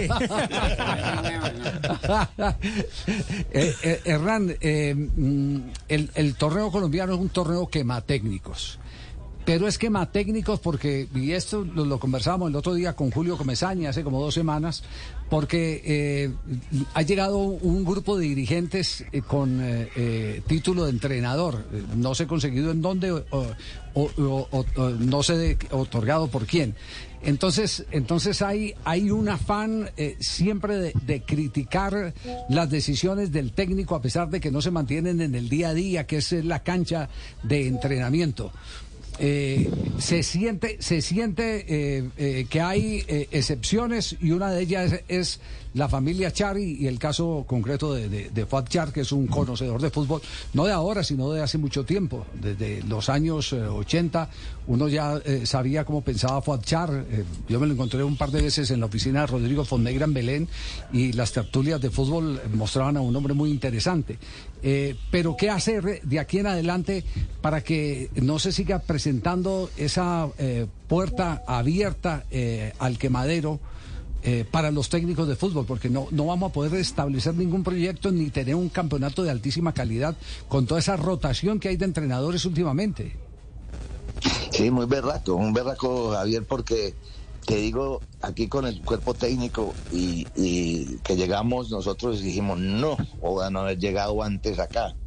eh, 3.52 3.76
eh, 3.84 4.02
Hernán, 4.06 4.56
eh, 4.60 4.96
mm, 4.96 5.47
el, 5.88 6.36
torneo 6.36 6.72
colombiano 6.72 7.14
es 7.14 7.20
un 7.20 7.30
torneo 7.30 7.68
quema 7.68 8.02
técnicos. 8.02 8.80
Pero 9.48 9.66
es 9.66 9.78
que 9.78 9.90
más 9.90 10.12
técnicos 10.12 10.60
porque, 10.60 11.08
y 11.16 11.32
esto 11.32 11.64
lo, 11.64 11.86
lo, 11.86 12.00
conversamos 12.00 12.50
el 12.50 12.56
otro 12.58 12.74
día 12.74 12.92
con 12.98 13.12
Julio 13.12 13.38
Comesaña 13.38 13.92
hace 13.92 14.04
como 14.04 14.22
dos 14.22 14.34
semanas, 14.34 14.84
porque 15.30 15.82
eh, 15.86 16.32
ha 16.94 17.02
llegado 17.02 17.38
un 17.38 17.86
grupo 17.86 18.18
de 18.18 18.26
dirigentes 18.26 19.06
eh, 19.14 19.22
con 19.22 19.62
eh, 19.62 20.42
título 20.48 20.84
de 20.84 20.92
entrenador. 20.92 21.66
No 21.96 22.14
sé 22.14 22.28
conseguido 22.28 22.72
en 22.72 22.82
dónde 22.82 23.14
o, 23.14 23.48
no 25.00 25.24
sé 25.24 25.58
otorgado 25.72 26.28
por 26.28 26.46
quién. 26.46 26.76
Entonces, 27.24 27.86
entonces 27.92 28.42
hay, 28.42 28.76
hay 28.84 29.10
un 29.10 29.28
afán 29.28 29.90
siempre 30.20 30.78
de, 30.78 30.94
de, 31.06 31.24
criticar 31.24 32.14
las 32.48 32.70
decisiones 32.70 33.32
del 33.32 33.54
técnico 33.54 33.96
a 33.96 34.02
pesar 34.02 34.30
de 34.30 34.40
que 34.40 34.52
no 34.52 34.62
se 34.62 34.70
mantienen 34.70 35.20
en 35.22 35.34
el 35.34 35.50
día 35.50 35.70
a 35.70 35.74
día, 35.74 36.06
que 36.06 36.18
es 36.18 36.32
la 36.34 36.62
cancha 36.64 37.10
de 37.44 37.66
entrenamiento. 37.66 38.52
Eh, 39.20 39.70
se 39.98 40.22
siente, 40.22 40.78
se 40.80 41.02
siente 41.02 41.66
eh, 41.68 42.10
eh, 42.18 42.46
que 42.50 42.62
hay 42.62 43.04
excepciones 43.32 44.16
y 44.22 44.32
una 44.32 44.52
de 44.52 44.62
ellas 44.62 44.94
es, 45.08 45.40
la 45.74 45.90
familia 45.90 46.32
Chari 46.32 46.78
y 46.80 46.88
el 46.88 46.98
caso 46.98 47.46
concreto 47.48 47.94
de, 47.94 48.10
de, 48.10 48.48
Char, 48.68 48.92
que 48.92 49.02
es 49.02 49.12
un 49.12 49.28
conocedor 49.28 49.80
de 49.80 49.92
fútbol, 49.92 50.22
no 50.54 50.66
de 50.66 50.72
ahora, 50.72 51.04
sino 51.04 51.32
de 51.32 51.42
hace 51.42 51.60
mucho 51.60 51.86
tiempo. 51.86 52.26
Desde 52.34 52.82
los 52.84 53.10
años 53.10 53.54
80, 53.54 54.28
uno 54.68 54.88
ya 54.88 55.22
sabía 55.44 55.86
cómo 55.86 56.02
pensaba 56.02 56.42
Fuad 56.42 56.62
Char. 56.62 57.06
yo 57.48 57.60
me 57.60 57.68
lo 57.68 57.74
encontré 57.74 58.04
un 58.04 58.18
par 58.18 58.32
de 58.32 58.42
veces 58.42 58.72
en 58.72 58.80
la 58.80 58.88
oficina 58.88 59.22
de 59.22 59.28
Rodrigo 59.28 59.66
Fondegra 59.66 60.06
en 60.06 60.14
Belén 60.14 60.48
y 60.92 61.14
las 61.14 61.32
tertulias 61.32 61.80
de 61.80 61.92
fútbol 61.92 62.42
mostraban 62.56 62.98
a 62.98 63.02
un 63.02 63.16
hombre 63.16 63.36
muy 63.36 63.52
interesante. 63.52 64.18
Pero, 65.12 65.38
¿qué 65.38 65.50
hacer 65.50 66.02
de 66.02 66.20
aquí 66.20 66.40
en 66.40 66.48
adelante 66.48 67.04
para 67.42 67.64
que 67.64 68.10
no 68.16 68.40
se 68.40 68.52
siga 68.52 68.80
presentando 68.80 69.70
esa 69.78 70.28
eh, 70.38 70.68
puerta 70.88 71.44
abierta 71.48 72.26
eh, 72.32 72.74
al 72.80 72.98
quemadero 72.98 73.60
eh, 74.24 74.44
para 74.50 74.72
los 74.72 74.90
técnicos 74.90 75.28
de 75.28 75.36
fútbol, 75.36 75.66
porque 75.66 75.90
no, 75.90 76.08
no 76.12 76.26
vamos 76.26 76.50
a 76.50 76.54
poder 76.54 76.74
establecer 76.74 77.36
ningún 77.36 77.64
proyecto 77.64 78.12
ni 78.12 78.30
tener 78.30 78.56
un 78.56 78.68
campeonato 78.68 79.24
de 79.24 79.32
altísima 79.32 79.74
calidad 79.74 80.18
con 80.50 80.66
toda 80.66 80.82
esa 80.82 80.98
rotación 80.98 81.60
que 81.60 81.70
hay 81.70 81.78
de 81.78 81.86
entrenadores 81.86 82.44
últimamente. 82.44 83.16
Sí, 84.52 84.72
muy 84.72 84.86
berraco, 84.86 85.36
un 85.36 85.54
berraco, 85.54 86.12
Javier, 86.12 86.44
porque 86.44 86.96
te 87.48 87.56
digo, 87.56 88.04
aquí 88.22 88.50
con 88.50 88.68
el 88.68 88.84
cuerpo 88.84 89.14
técnico 89.14 89.74
y, 89.90 90.26
que 90.98 91.16
llegamos, 91.16 91.72
nosotros 91.72 92.22
dijimos 92.22 92.60
no, 92.60 92.98
o 93.22 93.50
no 93.50 93.62
haber 93.62 93.80
llegado 93.80 94.22
antes 94.22 94.60
acá. 94.60 94.98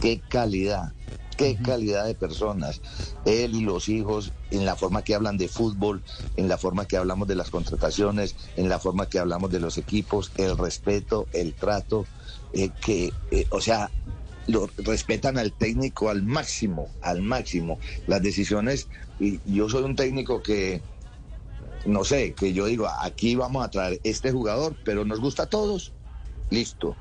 Qué 0.00 0.22
calidad, 0.26 0.94
qué 1.36 1.54
calidad 1.62 2.06
de 2.06 2.14
personas. 2.14 2.80
Él 3.26 3.54
y 3.54 3.60
los 3.60 3.90
hijos, 3.90 4.32
en 4.50 4.64
la 4.64 4.74
forma 4.74 5.02
que 5.02 5.14
hablan 5.14 5.36
de 5.36 5.48
fútbol, 5.48 6.02
en 6.38 6.48
la 6.48 6.56
forma 6.56 6.86
que 6.86 6.96
hablamos 6.96 7.28
de 7.28 7.34
las 7.34 7.50
contrataciones, 7.50 8.36
en 8.56 8.70
la 8.70 8.78
forma 8.78 9.04
que 9.04 9.18
hablamos 9.18 9.50
de 9.50 9.60
los 9.60 9.76
equipos, 9.76 10.32
el 10.38 10.56
respeto, 10.56 11.28
el 11.34 11.52
trato, 11.52 12.06
eh, 12.54 12.70
que, 12.82 13.12
eh, 13.30 13.44
o 13.50 13.60
sea, 13.60 13.90
lo 14.46 14.66
respetan 14.78 15.36
al 15.36 15.52
técnico 15.52 16.08
al 16.08 16.22
máximo, 16.22 16.88
al 17.02 17.20
máximo. 17.20 17.78
Las 18.06 18.22
decisiones, 18.22 18.88
y 19.20 19.40
yo 19.44 19.68
soy 19.68 19.82
un 19.82 19.94
técnico 19.94 20.42
que, 20.42 20.80
no 21.84 22.04
sé, 22.04 22.34
que 22.34 22.52
yo 22.52 22.66
digo, 22.66 22.88
aquí 23.00 23.34
vamos 23.34 23.64
a 23.64 23.70
traer 23.70 24.00
este 24.04 24.32
jugador, 24.32 24.76
pero 24.84 25.04
nos 25.04 25.20
gusta 25.20 25.44
a 25.44 25.46
todos, 25.46 25.92
listo. 26.50 26.96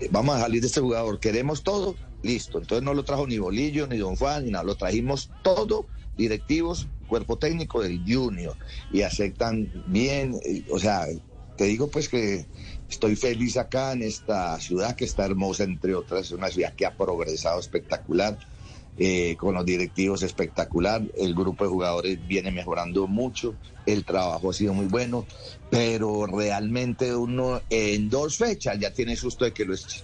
Eh, 0.00 0.08
vamos 0.10 0.36
a 0.36 0.40
salir 0.40 0.60
de 0.60 0.66
este 0.66 0.80
jugador, 0.80 1.20
queremos 1.20 1.62
todo, 1.62 1.96
Listo. 2.22 2.58
Entonces 2.58 2.82
no 2.82 2.94
lo 2.94 3.04
trajo 3.04 3.26
ni 3.26 3.38
Bolillo, 3.38 3.86
ni 3.86 3.98
Don 3.98 4.16
Juan, 4.16 4.44
ni 4.44 4.50
nada. 4.50 4.64
Lo 4.64 4.74
trajimos 4.74 5.30
todo, 5.42 5.86
directivos, 6.16 6.88
cuerpo 7.08 7.38
técnico 7.38 7.82
del 7.82 8.02
Junior. 8.06 8.56
Y 8.92 9.02
aceptan 9.02 9.70
bien. 9.86 10.38
O 10.70 10.78
sea, 10.78 11.06
te 11.56 11.64
digo 11.64 11.88
pues 11.88 12.08
que 12.08 12.46
estoy 12.90 13.16
feliz 13.16 13.56
acá 13.56 13.92
en 13.92 14.02
esta 14.02 14.58
ciudad 14.60 14.96
que 14.96 15.04
está 15.04 15.24
hermosa, 15.24 15.64
entre 15.64 15.94
otras. 15.94 16.26
Es 16.26 16.32
una 16.32 16.48
ciudad 16.48 16.74
que 16.74 16.86
ha 16.86 16.96
progresado 16.96 17.60
espectacular. 17.60 18.38
Eh, 18.98 19.36
con 19.36 19.54
los 19.54 19.66
directivos 19.66 20.22
espectacular, 20.22 21.02
el 21.18 21.34
grupo 21.34 21.64
de 21.64 21.70
jugadores 21.70 22.26
viene 22.26 22.50
mejorando 22.50 23.06
mucho, 23.06 23.54
el 23.84 24.06
trabajo 24.06 24.50
ha 24.50 24.54
sido 24.54 24.72
muy 24.72 24.86
bueno, 24.86 25.26
pero 25.68 26.26
realmente 26.26 27.14
uno 27.14 27.60
en 27.68 28.08
dos 28.08 28.38
fechas 28.38 28.78
ya 28.78 28.90
tiene 28.90 29.14
susto 29.14 29.44
de 29.44 29.52
que 29.52 29.66
lo 29.66 29.74
eche. 29.74 30.02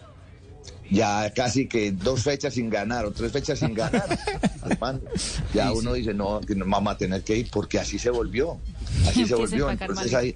Ya 0.90 1.32
casi 1.34 1.68
que 1.68 1.92
dos 1.92 2.22
fechas 2.22 2.52
sin 2.52 2.68
ganar 2.68 3.06
o 3.06 3.12
tres 3.12 3.32
fechas 3.32 3.58
sin 3.60 3.72
ganar, 3.72 4.18
ya 5.54 5.72
uno 5.72 5.94
dice, 5.94 6.12
no, 6.12 6.40
que 6.40 6.54
no 6.54 6.66
vamos 6.68 6.92
a 6.92 6.98
tener 6.98 7.22
que 7.22 7.38
ir 7.38 7.48
porque 7.50 7.78
así 7.78 7.98
se 7.98 8.10
volvió, 8.10 8.60
así 9.08 9.24
se 9.24 9.34
volvió. 9.34 9.70
Entonces 9.70 10.34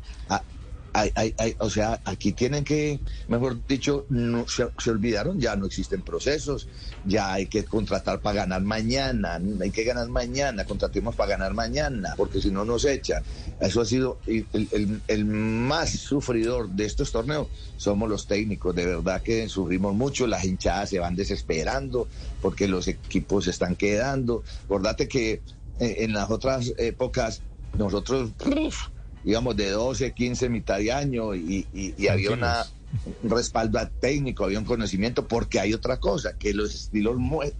o 1.58 1.70
sea, 1.70 2.00
aquí 2.04 2.32
tienen 2.32 2.64
que, 2.64 3.00
mejor 3.28 3.66
dicho, 3.66 4.06
se, 4.48 4.90
olvidaron, 4.90 5.40
ya 5.40 5.56
no 5.56 5.66
existen 5.66 6.02
procesos, 6.02 6.68
ya 7.04 7.32
hay 7.32 7.46
que 7.46 7.64
contratar 7.64 8.20
para 8.20 8.40
ganar 8.40 8.62
mañana, 8.62 9.40
hay 9.60 9.70
que 9.70 9.84
ganar 9.84 10.08
mañana, 10.08 10.64
contratemos 10.64 11.14
para 11.14 11.30
ganar 11.30 11.54
mañana, 11.54 12.14
porque 12.16 12.40
si 12.40 12.50
no 12.50 12.64
nos 12.64 12.84
echan. 12.84 13.22
Eso 13.60 13.80
ha 13.80 13.84
sido 13.84 14.18
el, 14.26 15.00
el, 15.08 15.24
más 15.24 15.90
sufridor 15.90 16.68
de 16.68 16.86
estos 16.86 17.12
torneos, 17.12 17.48
somos 17.76 18.08
los 18.08 18.26
técnicos, 18.26 18.74
de 18.74 18.86
verdad 18.86 19.22
que 19.22 19.48
sufrimos 19.48 19.94
mucho, 19.94 20.26
las 20.26 20.44
hinchadas 20.44 20.90
se 20.90 20.98
van 20.98 21.16
desesperando 21.16 22.08
porque 22.40 22.68
los 22.68 22.88
equipos 22.88 23.44
se 23.44 23.50
están 23.50 23.76
quedando. 23.76 24.42
Acordate 24.64 25.08
que 25.08 25.42
eh, 25.78 25.96
en 25.98 26.12
las 26.12 26.30
otras 26.30 26.72
épocas 26.78 27.42
nosotros 27.76 28.30
digamos, 29.26 29.56
de 29.56 29.70
12, 29.70 30.12
15 30.12 30.48
mitad 30.48 30.78
de 30.78 30.92
año 30.92 31.34
y, 31.34 31.66
había 32.08 32.30
una, 32.30 32.64
un 33.24 33.28
respaldo 33.28 33.80
técnico, 34.00 34.44
había 34.44 34.60
un 34.60 34.64
conocimiento, 34.64 35.26
porque 35.26 35.58
hay 35.58 35.74
otra 35.74 35.98
cosa, 35.98 36.38
que 36.38 36.54
los 36.54 36.72
estilos, 36.72 37.16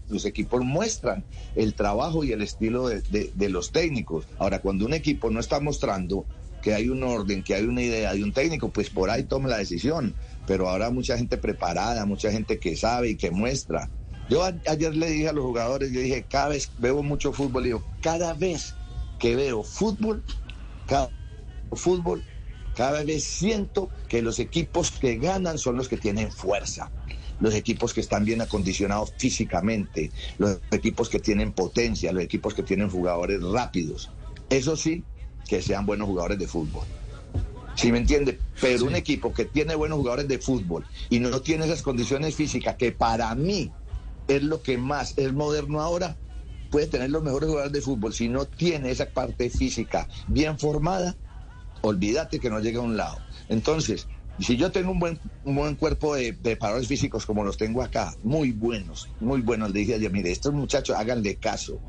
los 0.08 0.24
equipos 0.26 0.64
muestran 0.64 1.24
el 1.56 1.74
trabajo 1.74 2.22
y 2.22 2.30
el 2.30 2.42
estilo 2.42 2.86
de, 2.88 3.48
los 3.48 3.72
técnicos. 3.72 4.26
Ahora, 4.38 4.60
cuando 4.60 4.86
un 4.86 4.94
equipo 4.94 5.28
no 5.28 5.40
está 5.40 5.58
mostrando 5.58 6.24
que 6.62 6.72
hay 6.72 6.88
un 6.88 7.02
orden, 7.02 7.42
que 7.42 7.56
hay 7.56 7.64
una 7.64 7.82
idea 7.82 8.14
de 8.14 8.22
un 8.22 8.32
técnico, 8.32 8.68
pues 8.68 8.88
por 8.88 9.10
ahí 9.10 9.24
toma 9.24 9.48
la 9.48 9.58
decisión. 9.58 10.14
Pero 10.46 10.68
ahora 10.68 10.90
mucha 10.90 11.18
gente 11.18 11.36
preparada, 11.36 12.06
mucha 12.06 12.30
gente 12.30 12.60
que 12.60 12.76
sabe 12.76 13.10
y 13.10 13.16
que 13.16 13.32
muestra. 13.32 13.90
Yo 14.30 14.44
ayer 14.44 14.94
le 14.94 15.10
dije 15.10 15.28
a 15.28 15.32
los 15.32 15.44
jugadores, 15.44 15.90
yo 15.90 16.00
dije, 16.00 16.24
cada 16.28 16.48
vez 16.48 16.70
veo 16.78 17.02
mucho 17.02 17.32
fútbol, 17.32 17.64
digo, 17.64 17.84
cada 18.02 18.34
vez 18.34 18.74
que 19.18 19.34
veo 19.34 19.64
fútbol, 19.64 20.22
cada 20.86 21.10
fútbol, 21.72 22.24
cada 22.76 23.02
vez 23.02 23.24
siento 23.24 23.90
que 24.08 24.22
los 24.22 24.38
equipos 24.38 24.90
que 24.90 25.16
ganan 25.16 25.58
son 25.58 25.76
los 25.76 25.88
que 25.88 25.96
tienen 25.96 26.30
fuerza, 26.30 26.92
los 27.40 27.54
equipos 27.54 27.94
que 27.94 28.00
están 28.00 28.24
bien 28.24 28.42
acondicionados 28.42 29.14
físicamente, 29.16 30.12
los 30.38 30.58
equipos 30.70 31.08
que 31.08 31.18
tienen 31.18 31.52
potencia, 31.52 32.12
los 32.12 32.22
equipos 32.22 32.54
que 32.54 32.62
tienen 32.62 32.90
jugadores 32.90 33.42
rápidos. 33.42 34.10
Eso 34.50 34.76
sí, 34.76 35.04
que 35.48 35.62
sean 35.62 35.86
buenos 35.86 36.06
jugadores 36.08 36.38
de 36.38 36.46
fútbol. 36.46 36.84
¿Sí 37.76 37.92
me 37.92 37.98
entiende? 37.98 38.38
Pero 38.60 38.86
un 38.86 38.94
equipo 38.94 39.32
que 39.34 39.44
tiene 39.44 39.74
buenos 39.74 39.98
jugadores 39.98 40.28
de 40.28 40.38
fútbol 40.38 40.86
y 41.10 41.20
no 41.20 41.40
tiene 41.40 41.66
esas 41.66 41.82
condiciones 41.82 42.34
físicas, 42.34 42.76
que 42.76 42.92
para 42.92 43.34
mí 43.34 43.70
es 44.28 44.42
lo 44.42 44.62
que 44.62 44.78
más 44.78 45.14
es 45.16 45.32
moderno 45.32 45.80
ahora, 45.80 46.16
puede 46.70 46.86
tener 46.86 47.10
los 47.10 47.22
mejores 47.22 47.48
jugadores 47.48 47.72
de 47.72 47.82
fútbol. 47.82 48.14
Si 48.14 48.28
no 48.28 48.46
tiene 48.46 48.90
esa 48.90 49.06
parte 49.06 49.50
física 49.50 50.08
bien 50.26 50.58
formada, 50.58 51.16
olvídate 51.86 52.38
que 52.38 52.50
no 52.50 52.60
llega 52.60 52.80
a 52.80 52.82
un 52.82 52.96
lado. 52.96 53.18
Entonces, 53.48 54.06
si 54.38 54.56
yo 54.56 54.70
tengo 54.70 54.90
un 54.90 54.98
buen, 54.98 55.18
un 55.44 55.56
buen 55.56 55.76
cuerpo 55.76 56.14
de 56.14 56.34
preparadores 56.34 56.88
físicos 56.88 57.24
como 57.24 57.44
los 57.44 57.56
tengo 57.56 57.82
acá, 57.82 58.14
muy 58.22 58.52
buenos, 58.52 59.08
muy 59.20 59.40
buenos, 59.40 59.72
le 59.72 59.80
dije 59.80 59.94
ayer, 59.94 60.12
mire, 60.12 60.30
estos 60.30 60.52
muchachos 60.52 60.96
háganle 60.96 61.36
caso, 61.36 61.80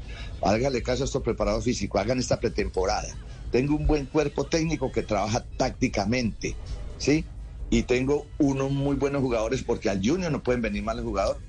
háganle 0.42 0.82
caso 0.82 1.04
a 1.04 1.06
estos 1.06 1.24
preparadores 1.24 1.66
físicos, 1.66 2.00
hagan 2.00 2.20
esta 2.20 2.40
pretemporada. 2.40 3.10
Tengo 3.52 3.76
un 3.76 3.86
buen 3.86 4.06
cuerpo 4.06 4.46
técnico 4.46 4.92
que 4.92 5.04
trabaja 5.04 5.46
tácticamente, 5.58 6.56
¿sí? 6.98 7.26
Y 7.70 7.84
tengo 7.84 8.26
unos 8.38 8.72
muy 8.72 8.96
buenos 8.96 9.22
jugadores 9.22 9.64
porque 9.64 9.90
al 9.90 10.02
Junior 10.02 10.32
no 10.32 10.42
pueden 10.42 10.62
venir 10.62 10.84
malos 10.84 11.04
jugadores, 11.04 11.42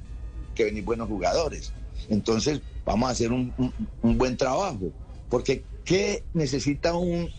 que 0.55 0.65
venir 0.65 0.85
buenos 0.85 1.09
jugadores. 1.09 1.73
Entonces, 2.09 2.61
vamos 2.85 3.09
a 3.09 3.13
hacer 3.13 3.31
un 3.31 3.53
buen 4.03 4.37
trabajo, 4.37 4.91
porque 5.29 5.65
¿Qué 5.89 6.23
necesita 6.35 6.95
un, 6.95 7.31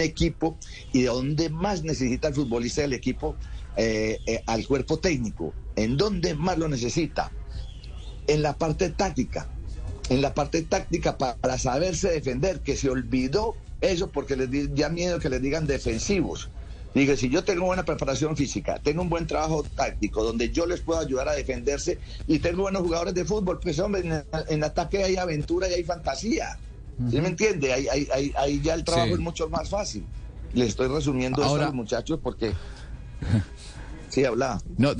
equipo 0.00 0.58
y 0.92 1.02
de 1.02 1.06
dónde 1.06 1.50
más 1.50 1.84
necesita 1.84 2.26
el 2.26 2.34
futbolista 2.34 2.80
del 2.80 2.94
equipo 2.94 3.36
eh, 3.76 4.18
eh, 4.26 4.42
al 4.46 4.66
cuerpo 4.66 4.98
técnico? 4.98 5.54
¿En 5.76 5.96
dónde 5.96 6.34
más 6.34 6.58
lo 6.58 6.66
necesita? 6.66 7.30
En 8.26 8.42
la 8.42 8.58
parte 8.58 8.90
táctica. 8.90 9.48
En 10.08 10.20
la 10.20 10.34
parte 10.34 10.62
táctica 10.62 11.16
para, 11.16 11.58
saberse 11.58 12.08
defender, 12.08 12.58
que 12.58 12.76
se 12.76 12.90
olvidó 12.90 13.54
eso 13.80 14.10
porque 14.10 14.34
les 14.34 14.74
da 14.74 14.88
miedo 14.88 15.20
que 15.20 15.30
les 15.30 15.40
digan 15.40 15.68
defensivos. 15.68 16.50
Dije, 16.92 17.16
si 17.16 17.28
yo 17.28 17.44
tengo 17.44 17.66
buena 17.66 17.84
preparación 17.84 18.36
física, 18.36 18.80
tengo 18.82 19.02
un 19.02 19.08
buen 19.08 19.28
trabajo 19.28 19.62
táctico 19.62 20.24
donde 20.24 20.50
yo 20.50 20.66
les 20.66 20.80
puedo 20.80 20.98
ayudar 20.98 21.28
a 21.28 21.34
defenderse 21.34 22.00
y 22.26 22.40
tengo 22.40 22.62
buenos 22.62 22.82
jugadores 22.82 23.14
de 23.14 23.24
fútbol, 23.24 23.60
pues 23.60 23.78
hombre, 23.78 24.00
en, 24.00 24.24
en 24.48 24.64
ataque 24.64 25.04
hay 25.04 25.14
aventura 25.14 25.68
y 25.68 25.74
hay 25.74 25.84
fantasía. 25.84 26.58
¿Sí 27.10 27.20
me 27.20 27.28
entiende? 27.28 27.72
Ahí, 27.72 27.86
ahí, 27.88 28.32
ahí, 28.36 28.60
ya 28.60 28.74
el 28.74 28.84
trabajo 28.84 29.14
es 29.14 29.20
mucho 29.20 29.48
más 29.50 29.68
fácil. 29.68 30.08
Le 30.52 30.66
estoy 30.66 30.88
resumiendo 30.88 31.44
a 31.44 31.58
los 31.58 31.74
muchachos 31.74 32.20
porque... 32.22 32.54
Sí, 34.16 34.24
habla. 34.24 34.60
No, 34.78 34.94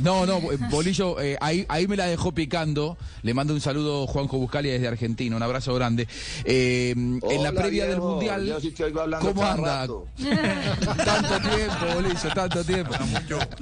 no, 0.00 0.26
no, 0.26 0.40
Bolillo, 0.70 1.20
eh, 1.20 1.38
ahí, 1.40 1.64
ahí 1.68 1.86
me 1.86 1.96
la 1.96 2.06
dejó 2.06 2.32
picando. 2.32 2.98
Le 3.22 3.32
mando 3.32 3.54
un 3.54 3.60
saludo 3.60 4.08
Juanjo 4.08 4.38
Buscalia 4.38 4.72
desde 4.72 4.88
Argentina, 4.88 5.36
un 5.36 5.42
abrazo 5.44 5.72
grande. 5.72 6.08
Eh, 6.44 6.90
en 6.96 7.42
la 7.44 7.52
previa 7.52 7.86
del 7.86 8.00
Mundial, 8.00 8.58
¿cómo 9.20 9.44
anda? 9.44 9.86
tanto 10.16 11.48
tiempo, 11.48 11.94
Bolillo, 11.94 12.34
tanto 12.34 12.64
tiempo. 12.64 12.92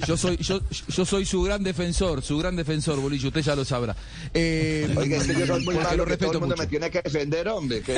Yo 0.06 0.16
soy, 0.16 0.38
yo, 0.38 0.60
yo 0.88 1.04
soy 1.04 1.26
su 1.26 1.42
gran 1.42 1.62
defensor, 1.62 2.22
su 2.22 2.38
gran 2.38 2.56
defensor, 2.56 2.98
Bolillo, 2.98 3.28
usted 3.28 3.42
ya 3.42 3.54
lo 3.54 3.66
sabrá. 3.66 3.94
Eh, 4.32 4.90
Oiga, 4.96 5.18
es 5.18 5.26
que 5.26 5.34
yo 5.38 5.46
soy 5.48 5.66
muy 5.66 5.74
malo, 5.74 5.98
lo 5.98 6.06
respeto 6.06 6.32
todo 6.32 6.38
el 6.38 6.48
mundo 6.48 6.56
me 6.56 6.66
tiene 6.66 6.90
que 6.90 7.02
defender, 7.02 7.46
hombre. 7.48 7.82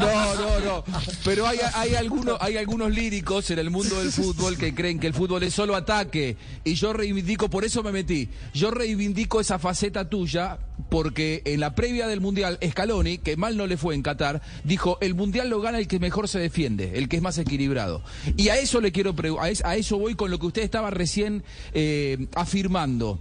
no, 0.00 0.34
no, 0.34 0.60
no. 0.60 0.84
Pero 1.24 1.46
hay, 1.46 1.58
hay, 1.74 1.94
algunos, 1.94 2.38
hay 2.40 2.56
algunos 2.56 2.90
líricos 2.90 3.50
en 3.50 3.58
el 3.58 3.68
mundo 3.68 3.97
del 3.98 4.12
fútbol 4.12 4.56
que 4.56 4.74
creen 4.74 4.98
que 4.98 5.06
el 5.06 5.14
fútbol 5.14 5.42
es 5.42 5.54
solo 5.54 5.76
ataque. 5.76 6.36
Y 6.64 6.74
yo 6.74 6.92
reivindico, 6.92 7.50
por 7.50 7.64
eso 7.64 7.82
me 7.82 7.92
metí, 7.92 8.28
yo 8.54 8.70
reivindico 8.70 9.40
esa 9.40 9.58
faceta 9.58 10.08
tuya 10.08 10.58
porque 10.88 11.42
en 11.44 11.60
la 11.60 11.74
previa 11.74 12.06
del 12.06 12.20
Mundial, 12.20 12.58
Scaloni, 12.66 13.18
que 13.18 13.36
mal 13.36 13.56
no 13.56 13.66
le 13.66 13.76
fue 13.76 13.94
en 13.94 14.02
Qatar, 14.02 14.40
dijo, 14.64 14.98
el 15.00 15.14
Mundial 15.14 15.50
lo 15.50 15.60
gana 15.60 15.78
el 15.78 15.88
que 15.88 15.98
mejor 15.98 16.28
se 16.28 16.38
defiende, 16.38 16.92
el 16.94 17.08
que 17.08 17.16
es 17.16 17.22
más 17.22 17.38
equilibrado. 17.38 18.02
Y 18.36 18.48
a 18.48 18.58
eso 18.58 18.80
le 18.80 18.92
quiero 18.92 19.14
a 19.40 19.76
eso 19.76 19.98
voy 19.98 20.14
con 20.14 20.30
lo 20.30 20.38
que 20.38 20.46
usted 20.46 20.62
estaba 20.62 20.90
recién 20.90 21.42
eh, 21.72 22.26
afirmando. 22.34 23.20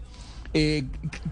Eh, 0.53 0.85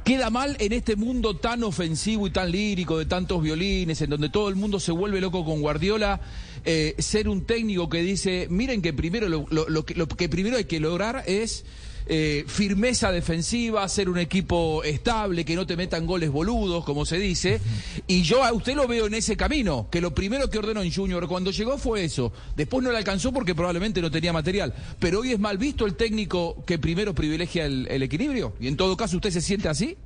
queda 0.04 0.30
mal 0.30 0.58
en 0.60 0.74
este 0.74 0.96
mundo 0.96 1.38
tan 1.38 1.64
ofensivo 1.64 2.28
y 2.28 2.32
tan 2.32 2.52
lírico 2.52 3.00
de 3.00 3.06
tantos 3.06 3.42
violines, 3.42 4.02
en 4.02 4.10
donde 4.10 4.30
todo 4.30 4.50
el 4.50 4.56
mundo 4.56 4.80
se 4.80 4.92
vuelve 4.92 5.22
loco 5.22 5.46
con 5.46 5.62
Guardiola, 5.62 6.20
eh, 6.66 6.96
ser 7.00 7.30
un 7.30 7.46
técnico 7.46 7.90
que 7.90 8.02
dice, 8.02 8.48
miren 8.50 8.82
que 8.82 8.94
primero 8.94 9.30
lo, 9.30 9.86
que, 9.86 9.96
lo 9.96 10.08
que 10.08 10.30
primero 10.30 10.58
hay 10.58 10.66
que 10.66 10.80
lograr 10.80 11.24
es 11.28 11.66
eh, 12.08 12.44
firmeza 12.48 13.12
defensiva, 13.12 13.88
ser 13.90 14.10
un 14.10 14.20
equipo 14.20 14.84
estable, 14.84 15.44
que 15.44 15.56
no 15.56 15.66
te 15.66 15.76
metan 15.76 16.06
goles 16.06 16.30
boludos, 16.30 16.86
como 16.86 17.04
se 17.04 17.18
dice. 17.18 17.60
Y 18.06 18.22
yo 18.22 18.44
a 18.44 18.54
usted 18.54 18.76
lo 18.76 18.88
veo 18.88 19.08
en 19.08 19.16
ese 19.16 19.36
camino, 19.36 19.88
que 19.90 20.02
lo 20.02 20.14
primero 20.14 20.50
que 20.50 20.60
ordenó 20.60 20.84
en 20.84 20.94
Junior 20.94 21.28
cuando 21.28 21.50
llegó 21.50 21.80
fue 21.80 22.04
eso. 22.04 22.32
Después 22.56 22.84
no 22.84 22.92
le 22.92 23.00
alcanzó 23.00 23.32
porque 23.32 23.56
probablemente 23.56 24.02
no 24.02 24.12
tenía 24.12 24.32
material. 24.34 24.74
Pero 25.00 25.22
hoy 25.22 25.32
es 25.32 25.40
mal 25.40 25.58
visto 25.58 25.86
el 25.86 25.96
técnico 25.96 26.64
que 26.66 26.78
primero 26.78 27.16
privilegia 27.16 27.66
el, 27.66 28.04
equilibrio. 28.04 28.54
Y 28.60 28.68
en 28.68 28.78
todo 28.78 28.96
caso, 28.96 29.16
¿usted 29.16 29.32
se 29.32 29.42
siente 29.42 29.68
así? 29.68 29.98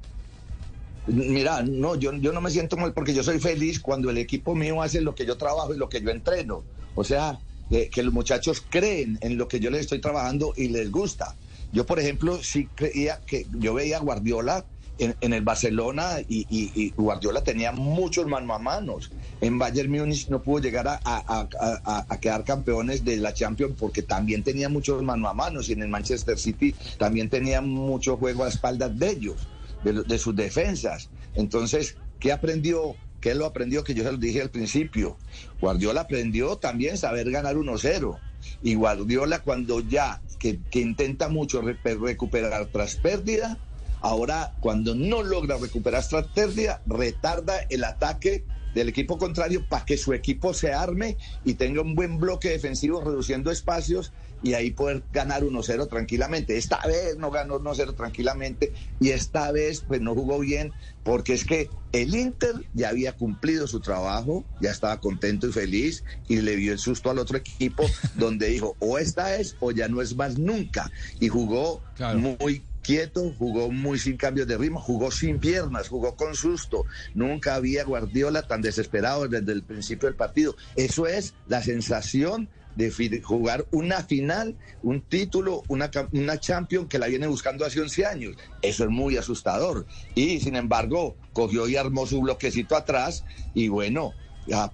Mira, 1.09 1.63
no, 1.63 1.95
yo, 1.95 2.13
yo 2.13 2.31
no 2.31 2.41
me 2.41 2.51
siento 2.51 2.77
mal 2.77 2.93
porque 2.93 3.13
yo 3.13 3.23
soy 3.23 3.39
feliz 3.39 3.79
cuando 3.79 4.09
el 4.09 4.17
equipo 4.17 4.55
mío 4.55 4.81
hace 4.81 5.01
lo 5.01 5.15
que 5.15 5.25
yo 5.25 5.37
trabajo 5.37 5.73
y 5.73 5.77
lo 5.77 5.89
que 5.89 6.01
yo 6.01 6.09
entreno. 6.09 6.63
O 6.95 7.03
sea, 7.03 7.39
que 7.69 8.03
los 8.03 8.13
muchachos 8.13 8.63
creen 8.67 9.17
en 9.21 9.37
lo 9.37 9.47
que 9.47 9.59
yo 9.59 9.69
les 9.69 9.81
estoy 9.81 9.99
trabajando 9.99 10.53
y 10.55 10.69
les 10.69 10.91
gusta. 10.91 11.35
Yo, 11.71 11.85
por 11.85 11.99
ejemplo, 11.99 12.41
sí 12.41 12.67
creía 12.75 13.21
que 13.25 13.45
yo 13.59 13.73
veía 13.73 13.97
a 13.97 14.01
Guardiola 14.01 14.65
en, 14.99 15.33
el 15.33 15.41
Barcelona 15.41 16.17
y, 16.27 16.91
Guardiola 16.97 17.43
tenía 17.43 17.71
muchos 17.71 18.27
mano 18.27 18.53
a 18.53 18.59
manos. 18.59 19.11
En 19.39 19.57
Bayern 19.57 19.89
Múnich 19.89 20.27
no 20.29 20.41
pudo 20.41 20.63
llegar 20.63 20.87
a, 20.87 22.17
quedar 22.19 22.43
campeones 22.43 23.05
de 23.05 23.17
la 23.17 23.33
Champions 23.33 23.75
porque 23.79 24.01
también 24.01 24.43
tenía 24.43 24.67
muchos 24.67 25.01
mano 25.01 25.29
a 25.29 25.33
manos 25.33 25.69
y 25.69 25.73
en 25.73 25.83
el 25.83 25.89
Manchester 25.89 26.37
City 26.37 26.75
también 26.97 27.29
tenía 27.29 27.61
mucho 27.61 28.17
juego 28.17 28.43
a 28.43 28.49
espaldas 28.49 28.97
de 28.97 29.11
ellos, 29.11 29.47
de, 29.83 30.19
sus 30.19 30.35
defensas. 30.35 31.09
Entonces, 31.35 31.97
¿qué 32.19 32.31
aprendió? 32.31 32.95
¿Qué 33.21 33.35
lo 33.35 33.45
aprendió? 33.45 33.83
Que 33.83 33.93
yo 33.93 34.03
se 34.03 34.11
lo 34.11 34.17
dije 34.17 34.41
al 34.41 34.49
principio. 34.49 35.17
Guardiola 35.59 36.01
aprendió 36.01 36.57
también 36.57 36.97
saber 36.97 37.29
ganar 37.31 37.55
1-0. 37.55 38.17
Y 38.63 38.75
Guardiola 38.75 39.39
cuando 39.39 39.81
ya 39.81 40.21
que, 40.39 40.59
intenta 40.73 41.27
mucho 41.27 41.61
recuperar 41.61 42.67
tras 42.67 42.95
pérdida, 42.95 43.57
ahora 44.01 44.55
cuando 44.61 44.95
no 44.95 45.21
logra 45.23 45.57
recuperar 45.57 46.07
tras 46.07 46.27
pérdida, 46.27 46.81
retarda 46.85 47.59
el 47.69 47.83
ataque 47.83 48.45
del 48.73 48.89
equipo 48.89 49.17
contrario 49.17 49.65
para 49.67 49.85
que 49.85 49.97
su 49.97 50.13
equipo 50.13 50.53
se 50.53 50.73
arme 50.73 51.17
y 51.43 51.55
tenga 51.55 51.81
un 51.81 51.95
buen 51.95 52.19
bloque 52.19 52.49
defensivo 52.49 53.01
reduciendo 53.01 53.51
espacios 53.51 54.13
y 54.41 54.53
ahí 54.53 54.71
poder 54.71 55.03
ganar 55.11 55.43
1-0 55.43 55.89
tranquilamente. 55.89 56.57
Esta 56.57 56.79
vez 56.85 57.17
no 57.17 57.31
ganó 57.31 57.59
1-0 57.59 57.95
tranquilamente 57.95 58.73
y 58.99 59.09
esta 59.09 59.51
vez 59.51 59.83
pues 59.87 60.01
no 60.01 60.15
jugó 60.15 60.39
bien 60.39 60.71
porque 61.03 61.33
es 61.33 61.45
que 61.45 61.69
el 61.91 62.15
Inter 62.15 62.53
ya 62.73 62.89
había 62.89 63.13
cumplido 63.13 63.67
su 63.67 63.79
trabajo, 63.79 64.45
ya 64.61 64.71
estaba 64.71 64.99
contento 64.99 65.47
y 65.47 65.51
feliz 65.51 66.03
y 66.27 66.41
le 66.41 66.55
dio 66.55 66.73
el 66.73 66.79
susto 66.79 67.09
al 67.09 67.19
otro 67.19 67.37
equipo 67.37 67.83
donde 68.15 68.47
dijo 68.47 68.75
o 68.79 68.97
esta 68.97 69.35
es 69.35 69.55
o 69.59 69.71
ya 69.71 69.87
no 69.87 70.01
es 70.01 70.15
más 70.15 70.37
nunca 70.37 70.91
y 71.19 71.29
jugó 71.29 71.81
muy 72.15 72.63
quieto, 72.81 73.33
jugó 73.37 73.71
muy 73.71 73.99
sin 73.99 74.17
cambios 74.17 74.47
de 74.47 74.57
ritmo, 74.57 74.79
jugó 74.79 75.11
sin 75.11 75.39
piernas, 75.39 75.89
jugó 75.89 76.15
con 76.15 76.33
susto. 76.33 76.85
Nunca 77.13 77.55
había 77.55 77.83
Guardiola 77.83 78.47
tan 78.47 78.61
desesperado 78.61 79.27
desde 79.27 79.51
el 79.51 79.63
principio 79.63 80.07
del 80.07 80.15
partido. 80.15 80.55
Eso 80.75 81.05
es 81.05 81.35
la 81.47 81.61
sensación 81.61 82.49
de 82.75 83.21
jugar 83.21 83.65
una 83.71 84.03
final, 84.03 84.55
un 84.83 85.01
título, 85.01 85.63
una, 85.67 85.91
una 86.13 86.39
Champions 86.39 86.87
que 86.87 86.99
la 86.99 87.07
viene 87.07 87.27
buscando 87.27 87.65
hace 87.65 87.81
11 87.81 88.05
años. 88.05 88.35
Eso 88.61 88.83
es 88.85 88.89
muy 88.89 89.17
asustador. 89.17 89.85
Y 90.15 90.39
sin 90.39 90.55
embargo, 90.55 91.17
cogió 91.33 91.67
y 91.67 91.75
armó 91.75 92.05
su 92.05 92.21
bloquecito 92.21 92.75
atrás 92.75 93.25
y 93.53 93.67
bueno, 93.67 94.13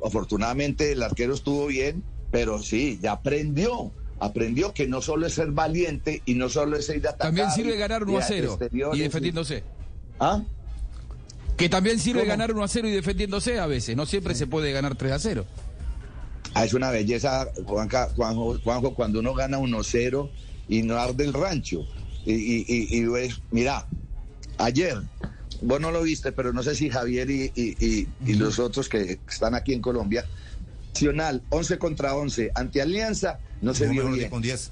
afortunadamente 0.03 0.91
el 0.91 1.01
arquero 1.01 1.33
estuvo 1.33 1.67
bien, 1.67 2.03
pero 2.31 2.61
sí, 2.61 2.99
ya 3.01 3.13
aprendió 3.13 3.91
aprendió 4.19 4.73
que 4.73 4.87
no 4.87 5.01
solo 5.01 5.27
es 5.27 5.33
ser 5.33 5.51
valiente 5.51 6.21
y 6.25 6.35
no 6.35 6.49
solo 6.49 6.77
es 6.77 6.89
ir 6.89 7.05
a 7.07 7.11
atacar. 7.11 7.27
También 7.27 7.51
sirve 7.51 7.77
ganar 7.77 8.03
1 8.03 8.17
a 8.17 8.21
0 8.21 8.59
y 8.93 8.99
defendiéndose. 8.99 9.63
¿Ah? 10.19 10.41
Que 11.57 11.69
también 11.69 11.99
sirve 11.99 12.25
ganar 12.25 12.51
1 12.51 12.63
a 12.63 12.67
0 12.67 12.87
y 12.87 12.91
defendiéndose 12.91 13.59
a 13.59 13.67
veces. 13.67 13.95
No 13.95 14.05
siempre 14.05 14.35
se 14.35 14.47
puede 14.47 14.71
ganar 14.71 14.95
3 14.95 15.11
a 15.11 15.19
0. 15.19 15.45
Ah, 16.55 16.63
es 16.63 16.73
una 16.73 16.89
belleza, 16.89 17.49
Juanjo, 17.65 18.93
cuando 18.95 19.19
uno 19.19 19.33
gana 19.33 19.59
1-0 19.59 20.29
y 20.69 20.83
no 20.83 20.97
arde 20.97 21.25
el 21.25 21.33
rancho. 21.33 21.85
Y, 22.25 22.33
y, 22.33 22.65
y, 22.97 23.03
ves, 23.03 23.41
mira, 23.51 23.85
ayer, 24.57 25.01
vos 25.61 25.81
no 25.81 25.91
lo 25.91 26.01
viste, 26.01 26.31
pero 26.31 26.53
no 26.53 26.63
sé 26.63 26.73
si 26.73 26.89
Javier 26.89 27.29
y, 27.29 28.07
los 28.25 28.59
otros 28.59 28.87
que 28.87 29.19
están 29.29 29.53
aquí 29.53 29.73
en 29.73 29.81
Colombia, 29.81 30.25
Nacional 30.93 31.43
11 31.49 31.77
contra 31.77 32.15
11 32.15 32.51
ante 32.55 32.81
Alianza, 32.81 33.39
no 33.61 33.73
se 33.73 33.89
vio 33.89 34.09
bien. 34.09 34.29
Con 34.29 34.41
10. 34.41 34.71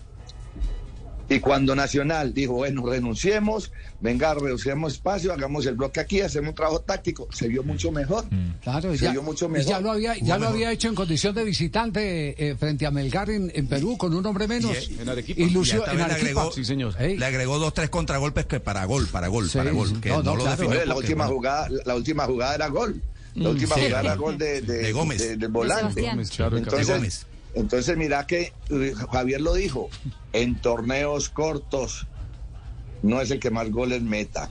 Y 1.33 1.39
cuando 1.39 1.75
Nacional 1.75 2.31
dijo, 2.31 2.53
bueno, 2.53 2.85
renunciemos, 2.85 3.71
venga, 4.01 4.35
reducemos 4.35 4.93
espacio, 4.93 5.33
hagamos 5.33 5.65
el 5.65 5.73
bloque 5.73 5.99
aquí, 5.99 6.21
hacemos 6.21 6.49
un 6.49 6.55
trabajo 6.55 6.81
táctico, 6.81 7.27
se 7.31 7.47
vio 7.47 7.63
mucho 7.63 7.91
mejor. 7.91 8.25
Mm. 8.29 8.59
Claro, 8.61 8.95
se 8.95 9.05
ya, 9.05 9.11
vio 9.11 9.23
mucho 9.23 9.49
mejor. 9.49 9.67
ya 9.67 9.79
lo 9.79 9.91
había, 9.91 10.15
ya 10.17 10.37
lo 10.37 10.49
había 10.49 10.71
hecho 10.71 10.89
en 10.89 10.95
condición 10.95 11.33
de 11.33 11.43
visitante 11.43 12.49
eh, 12.49 12.55
frente 12.55 12.85
a 12.85 12.91
Melgar 12.91 13.31
en, 13.31 13.67
Perú 13.67 13.97
con 13.97 14.13
un 14.13 14.23
hombre 14.25 14.47
menos. 14.47 14.89
Y, 14.89 15.01
en 15.01 15.09
Arequipa. 15.09 15.41
Y 15.41 15.49
Lucio 15.49 15.87
en 15.87 16.01
Arequipa. 16.01 16.05
Le 16.05 16.29
agregó, 16.29 16.51
sí, 16.51 16.65
señor. 16.65 16.93
Le 16.99 17.25
agregó 17.25 17.57
dos, 17.57 17.73
tres 17.73 17.89
contragolpes 17.89 18.45
que 18.45 18.59
para 18.59 18.85
gol, 18.85 19.07
para 19.07 19.27
gol, 19.27 19.49
para 19.51 19.71
gol. 19.71 19.99
Que 20.01 20.09
no, 20.09 20.35
lo 20.35 20.45
definió 20.45 20.85
la, 20.85 20.95
última 20.95 21.25
jugada, 21.25 21.67
la 21.83 21.95
última 21.95 22.25
jugada 22.25 22.55
era 22.55 22.67
gol. 22.67 23.01
La 23.33 23.49
mm, 23.49 23.51
última 23.51 23.75
jugada 23.75 23.99
era 24.01 24.15
gol 24.15 24.37
de, 24.37 24.61
de, 24.61 24.91
Gómez. 24.91 25.39
De, 25.39 25.47
volante. 25.47 26.07
Entonces, 26.07 27.25
entonces, 27.55 27.97
mira 27.97 28.25
que 28.25 28.53
eh, 28.69 28.93
Javier 29.11 29.41
lo 29.41 29.53
dijo, 29.53 29.89
en 30.33 30.55
torneos 30.59 31.29
cortos 31.29 32.07
no 33.01 33.21
es 33.21 33.31
el 33.31 33.39
que 33.39 33.51
más 33.51 33.69
goles 33.69 34.01
meta, 34.01 34.47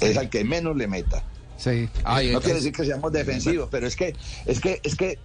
es 0.00 0.16
el 0.16 0.28
que 0.28 0.44
menos 0.44 0.76
le 0.76 0.86
meta. 0.86 1.24
Sí. 1.56 1.88
no 2.04 2.40
quiere 2.40 2.54
decir 2.54 2.72
que 2.72 2.84
seamos 2.84 3.12
defensivos, 3.12 3.68
pero 3.70 3.86
es 3.86 3.96
que, 3.96 4.14
es 4.44 4.60
que, 4.60 4.80
es 4.82 4.96
que, 4.96 5.18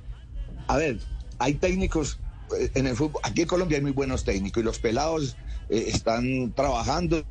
a 0.67 0.77
ver, 0.77 0.99
hay 1.37 1.55
técnicos 1.55 2.19
eh, 2.57 2.71
en 2.75 2.87
el 2.87 2.95
fútbol, 2.95 3.21
aquí 3.23 3.41
en 3.41 3.47
Colombia 3.47 3.77
hay 3.77 3.83
muy 3.83 3.91
buenos 3.91 4.23
técnicos 4.23 4.61
y 4.61 4.65
los 4.65 4.79
pelados 4.79 5.37
eh, 5.69 5.85
están 5.87 6.53
trabajando 6.53 7.23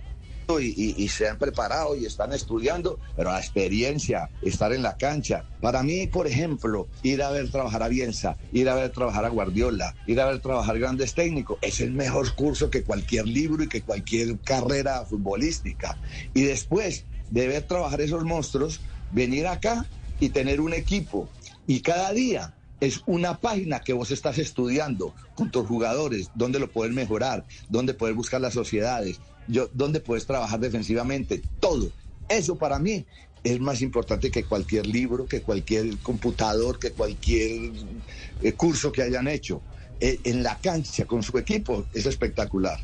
y, 0.58 1.08
se 1.08 1.28
han 1.28 1.36
preparado 1.36 1.94
y 1.94 2.06
están 2.06 2.32
estudiando, 2.32 2.98
pero 3.14 3.30
la 3.30 3.38
experiencia, 3.38 4.30
estar 4.40 4.72
en 4.72 4.82
la 4.82 4.96
cancha. 4.96 5.44
Para 5.60 5.82
mí, 5.82 6.06
por 6.06 6.26
ejemplo, 6.26 6.88
ir 7.02 7.22
a 7.22 7.30
ver 7.30 7.50
trabajar 7.50 7.82
a 7.82 7.88
Bielsa, 7.88 8.36
ir 8.52 8.68
a 8.70 8.74
ver 8.74 8.90
trabajar 8.90 9.26
a 9.26 9.28
Guardiola, 9.28 9.94
ir 10.06 10.20
a 10.20 10.26
ver 10.26 10.40
trabajar 10.40 10.78
grandes 10.78 11.14
técnicos, 11.14 11.58
es 11.60 11.80
el 11.80 11.92
mejor 11.92 12.34
curso 12.34 12.70
que 12.70 12.82
cualquier 12.82 13.26
libro 13.26 13.62
y 13.62 13.68
que 13.68 13.82
cualquier 13.82 14.38
carrera 14.38 15.04
futbolística. 15.04 15.98
Y 16.32 16.42
después 16.42 17.04
de 17.28 17.46
ver 17.46 17.64
trabajar 17.64 18.00
esos 18.00 18.24
monstruos, 18.24 18.80
venir 19.10 19.46
acá 19.46 19.84
y 20.18 20.30
tener 20.30 20.62
un 20.62 20.72
equipo. 20.72 21.28
Y 21.66 21.80
cada 21.80 22.12
día 22.12 22.54
es 22.80 23.02
una 23.06 23.38
página 23.38 23.80
que 23.80 23.92
vos 23.92 24.10
estás 24.10 24.38
estudiando 24.38 25.14
con 25.34 25.50
tus 25.50 25.66
jugadores, 25.66 26.30
dónde 26.34 26.58
lo 26.58 26.68
puedes 26.68 26.94
mejorar, 26.94 27.44
dónde 27.68 27.94
puedes 27.94 28.16
buscar 28.16 28.40
las 28.40 28.54
sociedades, 28.54 29.20
yo, 29.46 29.68
dónde 29.72 30.00
puedes 30.00 30.26
trabajar 30.26 30.60
defensivamente, 30.60 31.42
todo. 31.60 31.90
Eso 32.28 32.56
para 32.56 32.78
mí 32.78 33.04
es 33.42 33.60
más 33.60 33.82
importante 33.82 34.30
que 34.30 34.44
cualquier 34.44 34.86
libro, 34.86 35.26
que 35.26 35.42
cualquier 35.42 35.96
computador, 35.98 36.78
que 36.78 36.92
cualquier 36.92 37.72
eh, 38.42 38.52
curso 38.52 38.92
que 38.92 39.02
hayan 39.02 39.28
hecho. 39.28 39.62
eh, 40.00 40.20
en 40.24 40.42
la 40.42 40.58
cancha 40.58 41.04
con 41.04 41.22
su 41.22 41.36
equipo 41.38 41.86
es 41.92 42.06
espectacular. 42.06 42.78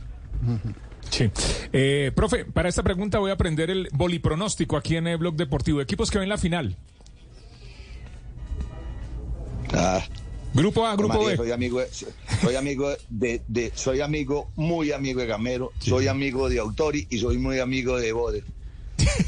Sí. 1.10 1.30
Eh, 1.72 2.12
profe, 2.14 2.44
para 2.44 2.68
esta 2.68 2.82
pregunta 2.82 3.18
voy 3.18 3.30
a 3.30 3.34
aprender 3.34 3.70
el 3.70 3.88
bolipronóstico 3.92 4.76
aquí 4.76 4.96
en 4.96 5.06
el 5.06 5.18
Blog 5.18 5.36
Deportivo. 5.36 5.80
Equipos 5.80 6.10
que 6.10 6.18
ven 6.18 6.28
la 6.28 6.38
final. 6.38 6.76
Ah, 9.76 10.02
Grupo 10.54 10.86
A, 10.86 10.94
Grupo 10.96 11.14
María, 11.14 11.30
B. 11.30 11.36
soy 11.36 11.50
amigo, 11.52 11.80
de- 11.80 11.90
soy 12.40 12.54
amigo 12.56 12.92
de, 13.08 13.42
de- 13.48 13.72
soy 13.74 14.00
amigo, 14.00 14.50
muy 14.56 14.92
amigo 14.92 15.20
de 15.20 15.26
Gamero, 15.26 15.72
soy 15.80 16.06
amigo 16.08 16.48
de 16.48 16.60
Autori 16.60 17.06
y 17.10 17.18
soy 17.18 17.38
muy 17.38 17.58
amigo 17.58 17.96
de 17.98 18.12
Bode. 18.12 18.44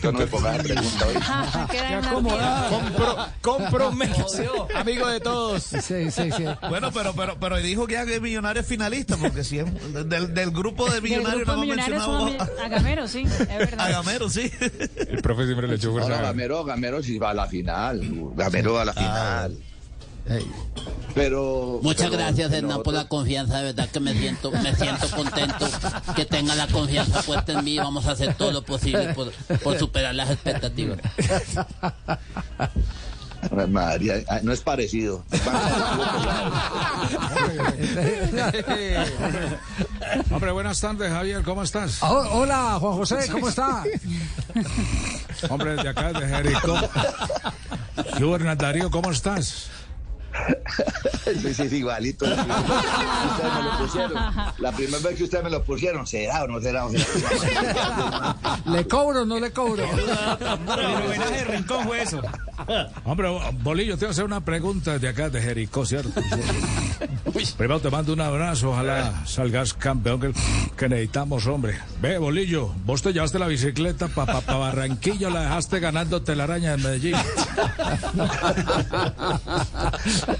Yo 0.03 0.13
no 0.13 0.21
me 0.21 0.27
pongas 0.29 0.57
la 0.59 0.63
pregunta 0.63 1.07
hoy. 1.07 1.15
Compro, 2.71 3.17
compromiso. 3.41 4.69
Amigo 4.75 5.07
de 5.09 5.21
todos. 5.21 5.63
Sí, 5.65 6.11
sí, 6.11 6.31
sí. 6.37 6.45
Bueno, 6.69 6.93
pero 6.93 7.13
pero 7.15 7.37
pero 7.39 7.57
dijo 7.59 7.87
que 7.87 7.95
ya 7.95 8.05
es 8.05 8.67
finalista, 8.67 9.17
porque 9.17 9.43
si 9.45 9.59
es 9.59 9.67
del, 10.09 10.33
del 10.35 10.51
grupo 10.51 10.89
de 10.91 11.01
Millonarios 11.01 11.47
no 11.47 11.65
mencionado 11.65 12.27
a 12.63 12.69
Gamero, 12.69 13.09
sí, 13.09 13.23
es 13.23 13.41
a 13.51 13.59
verdad. 13.59 13.91
Gamero, 13.91 14.29
sí. 14.31 14.51
El 14.97 15.21
profe 15.23 15.45
siempre 15.47 15.67
le 15.69 15.75
echó 15.77 15.89
no, 15.89 15.95
fuerza. 16.05 16.23
Gamero, 16.23 16.65
Gamero 16.65 17.03
sí 17.03 17.19
va 17.19 17.31
a 17.31 17.35
la 17.35 17.47
final. 17.47 18.01
Gamero 18.37 18.75
va 18.75 18.83
a 18.83 18.85
la 18.87 18.93
final. 18.95 19.59
Pero. 21.15 21.81
Muchas 21.83 22.11
pero 22.11 22.19
gracias, 22.19 22.53
Hernán, 22.53 22.83
por 22.83 22.95
la 22.95 23.09
confianza. 23.09 23.59
De 23.59 23.65
verdad 23.65 23.89
que 23.89 24.01
me 24.01 24.13
siento, 24.13 24.51
me 24.51 24.75
siento 24.75 25.09
contento 25.11 25.67
que 26.15 26.25
tenga 26.25 26.55
la 26.55 26.67
confianza 26.67 27.23
puesta 27.23 27.53
en 27.53 27.65
mí. 27.65 27.79
Vamos 27.79 28.07
a 28.07 28.13
hacer 28.13 28.35
todo 28.35 28.53
lo 28.53 28.63
posible 28.63 29.15
por, 29.15 29.33
por 29.61 29.79
superar 29.79 30.15
las 30.15 30.31
expectativas. 30.31 30.99
María, 33.69 34.23
ah, 34.29 34.41
no 34.43 34.53
es 34.53 34.61
parecido. 34.61 35.25
Hombre, 40.31 40.53
buenas 40.53 40.81
tardes, 40.81 41.11
Javier, 41.11 41.43
¿cómo 41.43 41.63
estás? 41.63 42.03
Oh, 42.03 42.29
hola, 42.33 42.77
Juan 42.81 42.95
José, 42.95 43.29
¿cómo 43.31 43.49
está? 43.49 43.85
Hombre, 45.49 45.77
de 45.77 45.89
acá, 45.89 46.13
de 46.13 46.27
Jericó. 46.27 46.77
¿Qué 48.17 48.25
hubo, 48.25 48.37
Hernán 48.37 48.59
Darío, 48.59 48.91
cómo 48.91 49.11
estás? 49.11 49.69
Sí, 51.27 51.55
sí, 51.55 51.69
sí, 51.69 51.77
igualito. 51.79 52.25
La 52.25 52.37
primera 52.37 52.63
vez 52.63 53.27
que 53.27 53.33
ustedes 53.33 53.55
me 53.55 53.63
lo 53.65 53.79
pusieron. 53.79 54.13
La 54.59 54.73
primera 54.73 54.99
vez 54.99 55.17
que 55.17 55.25
ustedes 55.25 55.45
me 55.45 55.51
lo 55.51 55.65
pusieron, 55.65 56.07
¿será 56.07 56.45
o 56.45 56.47
no 56.47 56.61
será? 56.61 56.87
O 56.87 56.91
será? 56.91 58.37
¿Le 58.67 58.87
cobro 58.87 59.23
o 59.23 59.25
no 59.25 59.41
le 59.41 59.51
cobro? 59.51 59.85
Hombre, 63.05 63.29
Bolillo, 63.63 63.97
te 63.97 64.05
voy 64.05 64.09
a 64.09 64.11
hacer 64.13 64.25
una 64.25 64.45
pregunta 64.45 64.99
de 64.99 65.09
acá, 65.09 65.29
de 65.29 65.43
Jericó, 65.43 65.85
¿cierto? 65.85 66.21
Primero 67.57 67.81
te 67.81 67.91
mando 67.91 68.13
un 68.13 68.21
abrazo, 68.21 68.71
ojalá 68.71 69.27
salgas 69.27 69.75
campeón 69.75 70.21
que, 70.21 70.33
que 70.77 70.89
necesitamos, 70.89 71.47
hombre. 71.47 71.79
Ve, 72.01 72.19
Bolillo, 72.19 72.73
vos 72.85 73.03
te 73.03 73.13
llevaste 73.13 73.39
la 73.39 73.47
bicicleta 73.47 74.09
para 74.09 74.35
pa, 74.35 74.41
pa 74.41 74.57
Barranquilla, 74.57 75.29
la 75.29 75.43
dejaste 75.43 75.81
ganando 75.81 76.23
telaraña 76.23 76.75
en 76.75 76.83
Medellín. 76.83 77.17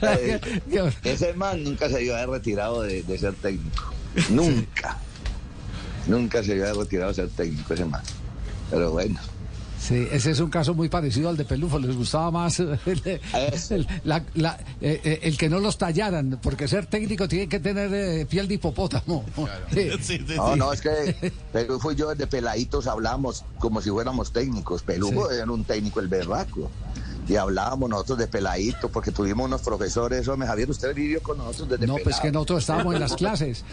Eh, 0.03 0.41
Ese 1.05 1.33
man 1.35 1.63
nunca 1.65 1.89
se 1.89 2.03
iba 2.03 2.17
a 2.17 2.23
haber 2.23 2.31
retirado 2.39 2.83
de, 2.83 3.03
de 3.03 3.19
ser 3.19 3.35
técnico. 3.35 3.93
Nunca. 4.31 4.99
Nunca 6.07 6.43
se 6.43 6.57
iba 6.57 6.67
a 6.67 6.71
haber 6.71 6.83
retirado 6.85 7.09
de 7.11 7.15
ser 7.15 7.29
técnico 7.31 7.75
ese 7.75 7.85
man. 7.85 8.03
Pero 8.71 8.93
bueno. 8.93 9.19
Sí, 9.79 10.09
ese 10.11 10.31
es 10.31 10.41
un 10.41 10.49
caso 10.51 10.75
muy 10.75 10.89
parecido 10.89 11.29
al 11.29 11.37
de 11.37 11.45
Pelufo. 11.45 11.79
Les 11.79 11.95
gustaba 11.95 12.31
más 12.31 12.59
el, 12.61 12.79
el- 12.87 13.87
la- 14.05 14.25
la- 14.35 14.59
eh, 14.81 15.01
eh, 15.05 15.19
el 15.23 15.37
que 15.37 15.49
no 15.51 15.61
los 15.61 15.77
tallaran, 15.79 16.41
porque 16.43 16.67
ser 16.67 16.87
técnico 16.87 17.29
tiene 17.29 17.47
que 17.49 17.61
tener 17.61 17.93
eh, 17.95 18.27
piel 18.27 18.49
de 18.49 18.55
hipopótamo. 18.55 19.25
Sí. 20.01 20.25
No, 20.35 20.57
no, 20.57 20.73
es 20.73 20.81
que 20.81 21.33
Pelufo 21.53 21.93
y 21.93 21.97
yo 21.97 22.09
desde 22.09 22.27
peladitos 22.27 22.87
hablamos 22.87 23.45
como 23.59 23.81
si 23.83 23.91
fuéramos 23.91 24.33
técnicos. 24.33 24.83
Pelufo 24.83 25.31
era 25.31 25.45
un 25.45 25.63
técnico 25.65 26.01
el 26.01 26.09
berraco. 26.09 26.71
Y 27.29 27.37
hablábamos 27.37 27.91
nosotros 27.91 28.19
de 28.19 28.27
peladito, 28.29 28.89
porque 28.89 29.11
tuvimos 29.11 29.47
unos 29.47 29.61
profesores. 29.63 30.27
Hombre, 30.29 30.47
Javier, 30.49 30.71
usted 30.71 30.95
vivió 30.95 31.23
con 31.23 31.39
nosotros 31.39 31.69
desde 31.71 31.87
No, 31.87 31.97
pues 32.03 32.21
que 32.21 32.31
nosotros 32.31 32.61
estábamos 32.61 32.95
en 32.95 33.01
las 33.01 33.17
clases. 33.17 33.65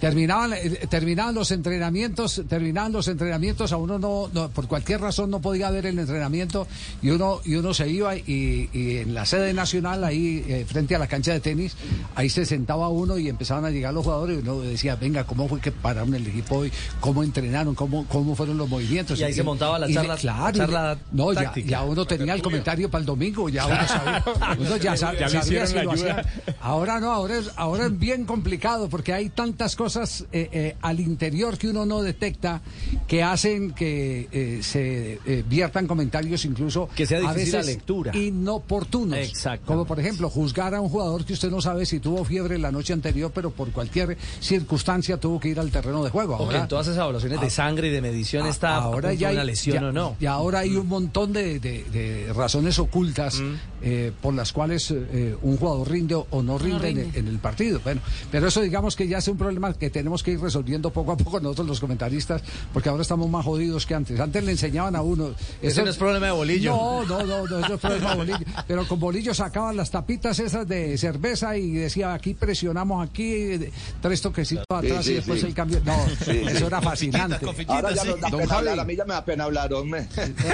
Terminaban, 0.00 0.52
eh, 0.54 0.86
terminaban 0.88 1.34
los 1.34 1.50
entrenamientos, 1.50 2.42
terminaban 2.48 2.92
los 2.92 3.08
entrenamientos, 3.08 3.72
a 3.72 3.76
uno 3.76 3.98
no, 3.98 4.28
no- 4.32 4.48
por 4.48 4.66
cualquier 4.66 5.00
razón 5.00 5.30
no 5.30 5.40
podía 5.40 5.70
ver 5.70 5.86
el 5.86 5.98
entrenamiento 5.98 6.66
y 7.02 7.10
uno, 7.10 7.40
y 7.44 7.56
uno 7.56 7.74
se 7.74 7.88
iba 7.88 8.16
y, 8.16 8.70
y 8.72 8.96
en 8.98 9.14
la 9.14 9.26
sede 9.26 9.52
nacional, 9.52 10.04
ahí 10.04 10.44
eh, 10.48 10.64
frente 10.66 10.94
a 10.96 10.98
la 10.98 11.06
cancha 11.06 11.32
de 11.32 11.40
tenis, 11.40 11.76
ahí 12.14 12.30
se 12.30 12.46
sentaba 12.46 12.88
uno 12.88 13.18
y 13.18 13.28
empezaban 13.28 13.64
a 13.64 13.70
llegar 13.70 13.92
los 13.92 14.04
jugadores 14.04 14.38
y 14.38 14.40
uno 14.42 14.60
decía, 14.60 14.96
venga, 14.96 15.24
¿cómo 15.24 15.48
fue 15.48 15.60
que 15.60 15.70
pararon 15.72 16.14
el 16.14 16.26
equipo 16.26 16.56
hoy? 16.58 16.72
¿Cómo 17.00 17.22
entrenaron? 17.22 17.74
¿Cómo, 17.74 18.06
cómo 18.08 18.34
fueron 18.34 18.56
los 18.58 18.68
movimientos? 18.68 19.20
Y 19.20 19.24
ahí 19.24 19.34
se 19.34 19.42
montaba 19.42 19.78
la 19.78 19.90
y- 19.90 19.94
charla- 19.94 20.16
claro, 20.16 20.56
charla 20.56 20.98
y- 21.12 21.16
no, 21.16 21.32
ya, 21.32 21.52
ya 21.54 21.82
uno 21.84 22.04
tenía 22.06 22.34
el 22.34 22.42
comentario 22.42 22.90
para 22.90 23.01
el 23.02 23.06
domingo, 23.06 23.48
ya 23.48 23.66
uno 23.66 23.86
sabía, 23.86 24.24
uno 24.58 24.76
ya, 24.78 24.94
sab- 24.94 25.14
Ya 25.18 25.26
le 25.26 25.28
sabía 25.28 25.40
hicieron 25.40 25.68
si 25.68 25.74
la 25.74 25.82
lo 25.84 25.90
ayuda. 25.92 26.20
hacía. 26.20 26.56
Ahora 26.60 27.00
no, 27.00 27.12
ahora 27.12 27.36
es, 27.38 27.50
ahora 27.56 27.86
es 27.86 27.98
bien 27.98 28.24
complicado 28.24 28.88
porque 28.88 29.12
hay 29.12 29.28
tantas 29.28 29.76
cosas 29.76 30.24
eh, 30.32 30.48
eh, 30.52 30.76
al 30.80 31.00
interior 31.00 31.58
que 31.58 31.68
uno 31.68 31.84
no 31.84 32.02
detecta 32.02 32.60
que 33.06 33.22
hacen 33.22 33.72
que 33.72 34.28
eh, 34.32 34.60
se 34.62 35.18
eh, 35.26 35.44
viertan 35.48 35.86
comentarios 35.86 36.44
incluso 36.44 36.88
Que 36.94 37.06
sea 37.06 37.18
a 37.18 37.20
difícil 37.32 37.52
la 37.52 37.58
veces 37.58 37.74
lectura. 37.76 38.16
inoportunos. 38.16 39.18
Exacto. 39.18 39.66
Como 39.66 39.84
por 39.84 39.98
ejemplo 40.00 40.30
juzgar 40.30 40.74
a 40.74 40.80
un 40.80 40.88
jugador 40.88 41.24
que 41.24 41.32
usted 41.32 41.50
no 41.50 41.60
sabe 41.60 41.84
si 41.86 42.00
tuvo 42.00 42.24
fiebre 42.24 42.58
la 42.58 42.70
noche 42.70 42.92
anterior, 42.92 43.30
pero 43.34 43.50
por 43.50 43.70
cualquier 43.72 44.16
circunstancia 44.40 45.16
tuvo 45.18 45.40
que 45.40 45.48
ir 45.48 45.58
al 45.60 45.70
terreno 45.70 46.02
de 46.04 46.10
juego. 46.10 46.34
O 46.34 46.38
que 46.38 46.44
Ahora, 46.44 46.58
en 46.62 46.68
todas 46.68 46.86
esas 46.86 46.98
evaluaciones 46.98 47.40
de 47.40 47.50
sangre 47.50 47.88
y 47.88 47.90
de 47.90 48.00
medición 48.00 48.46
está 48.46 48.76
ahora 48.76 49.08
punto 49.10 49.20
ya 49.20 49.28
hay, 49.28 49.34
una 49.34 49.44
lesión 49.44 49.80
ya- 49.80 49.86
o 49.88 49.92
no. 49.92 50.16
Y 50.20 50.26
ahora 50.26 50.60
hay 50.60 50.76
un 50.76 50.86
montón 50.88 51.32
de, 51.32 51.58
de- 51.58 51.84
de 51.84 52.32
razones 52.32 52.78
ocultas 52.78 52.91
Mm. 52.92 53.54
eh, 53.82 54.12
por 54.20 54.34
las 54.34 54.52
cuales 54.52 54.90
eh, 54.90 55.36
un 55.42 55.56
jugador 55.56 55.90
rinde 55.90 56.14
o, 56.14 56.42
no 56.42 56.58
rinde, 56.58 56.90
En, 56.90 56.98
el, 56.98 57.04
rinde. 57.04 57.18
en 57.20 57.28
el 57.28 57.38
partido. 57.38 57.80
Bueno, 57.82 58.00
pero 58.30 58.48
eso 58.48 58.60
digamos 58.60 58.96
que 58.96 59.08
ya 59.08 59.18
es 59.18 59.28
un 59.28 59.38
problema 59.38 59.72
que 59.74 59.90
tenemos 59.90 60.22
que 60.22 60.32
ir 60.32 60.40
resolviendo 60.40 60.90
poco 60.90 61.12
a 61.12 61.16
poco 61.16 61.40
nosotros 61.40 61.66
los 61.68 61.80
comentaristas, 61.80 62.42
porque 62.72 62.88
ahora 62.88 63.02
estamos 63.02 63.28
más 63.30 63.44
jodidos 63.44 63.86
que 63.86 63.94
antes. 63.94 64.20
Antes 64.20 64.44
le 64.44 64.52
enseñaban 64.52 64.94
a 64.96 65.02
uno. 65.02 65.30
Ese 65.60 65.68
eso- 65.68 65.84
no 65.84 65.90
es 65.90 65.96
problema 65.96 66.26
de 66.26 66.32
Bolillo. 66.32 66.72
No, 66.76 67.04
no, 67.06 67.22
no, 67.24 67.46
no, 67.46 67.58
eso 67.64 67.74
es 67.74 67.80
problema 67.80 68.10
de 68.10 68.16
Bolillo. 68.16 68.38
Pero 68.68 68.86
con 68.86 69.00
Bolillo 69.00 69.34
sacaban 69.34 69.76
las 69.76 69.90
tapitas 69.90 70.38
esas 70.38 70.68
de 70.68 70.96
cerveza 70.98 71.56
y 71.56 71.72
decía 71.72 72.12
aquí 72.12 72.34
presionamos 72.34 73.06
aquí, 73.08 73.58
tres 74.00 74.20
toquecitos 74.20 74.64
atrás 74.68 75.04
sí, 75.04 75.12
y 75.12 75.14
después 75.14 75.40
sí. 75.40 75.46
el 75.46 75.54
cambio. 75.54 75.80
No, 75.84 75.96
Sí, 76.24 76.30
eso 76.46 76.58
sí. 76.58 76.64
era 76.64 76.80
fascinante. 76.82 77.46
Ahora 77.68 77.92
ya 77.94 78.04
nos 78.04 78.20
da 78.20 78.30
pena 78.30 78.54
hablar, 78.54 78.80
a 78.80 78.84
mí 78.84 78.96
ya 78.96 79.04
me 79.04 79.14
da 79.14 79.24
pena 79.24 79.44
hablar, 79.44 79.72
hombre. 79.72 80.06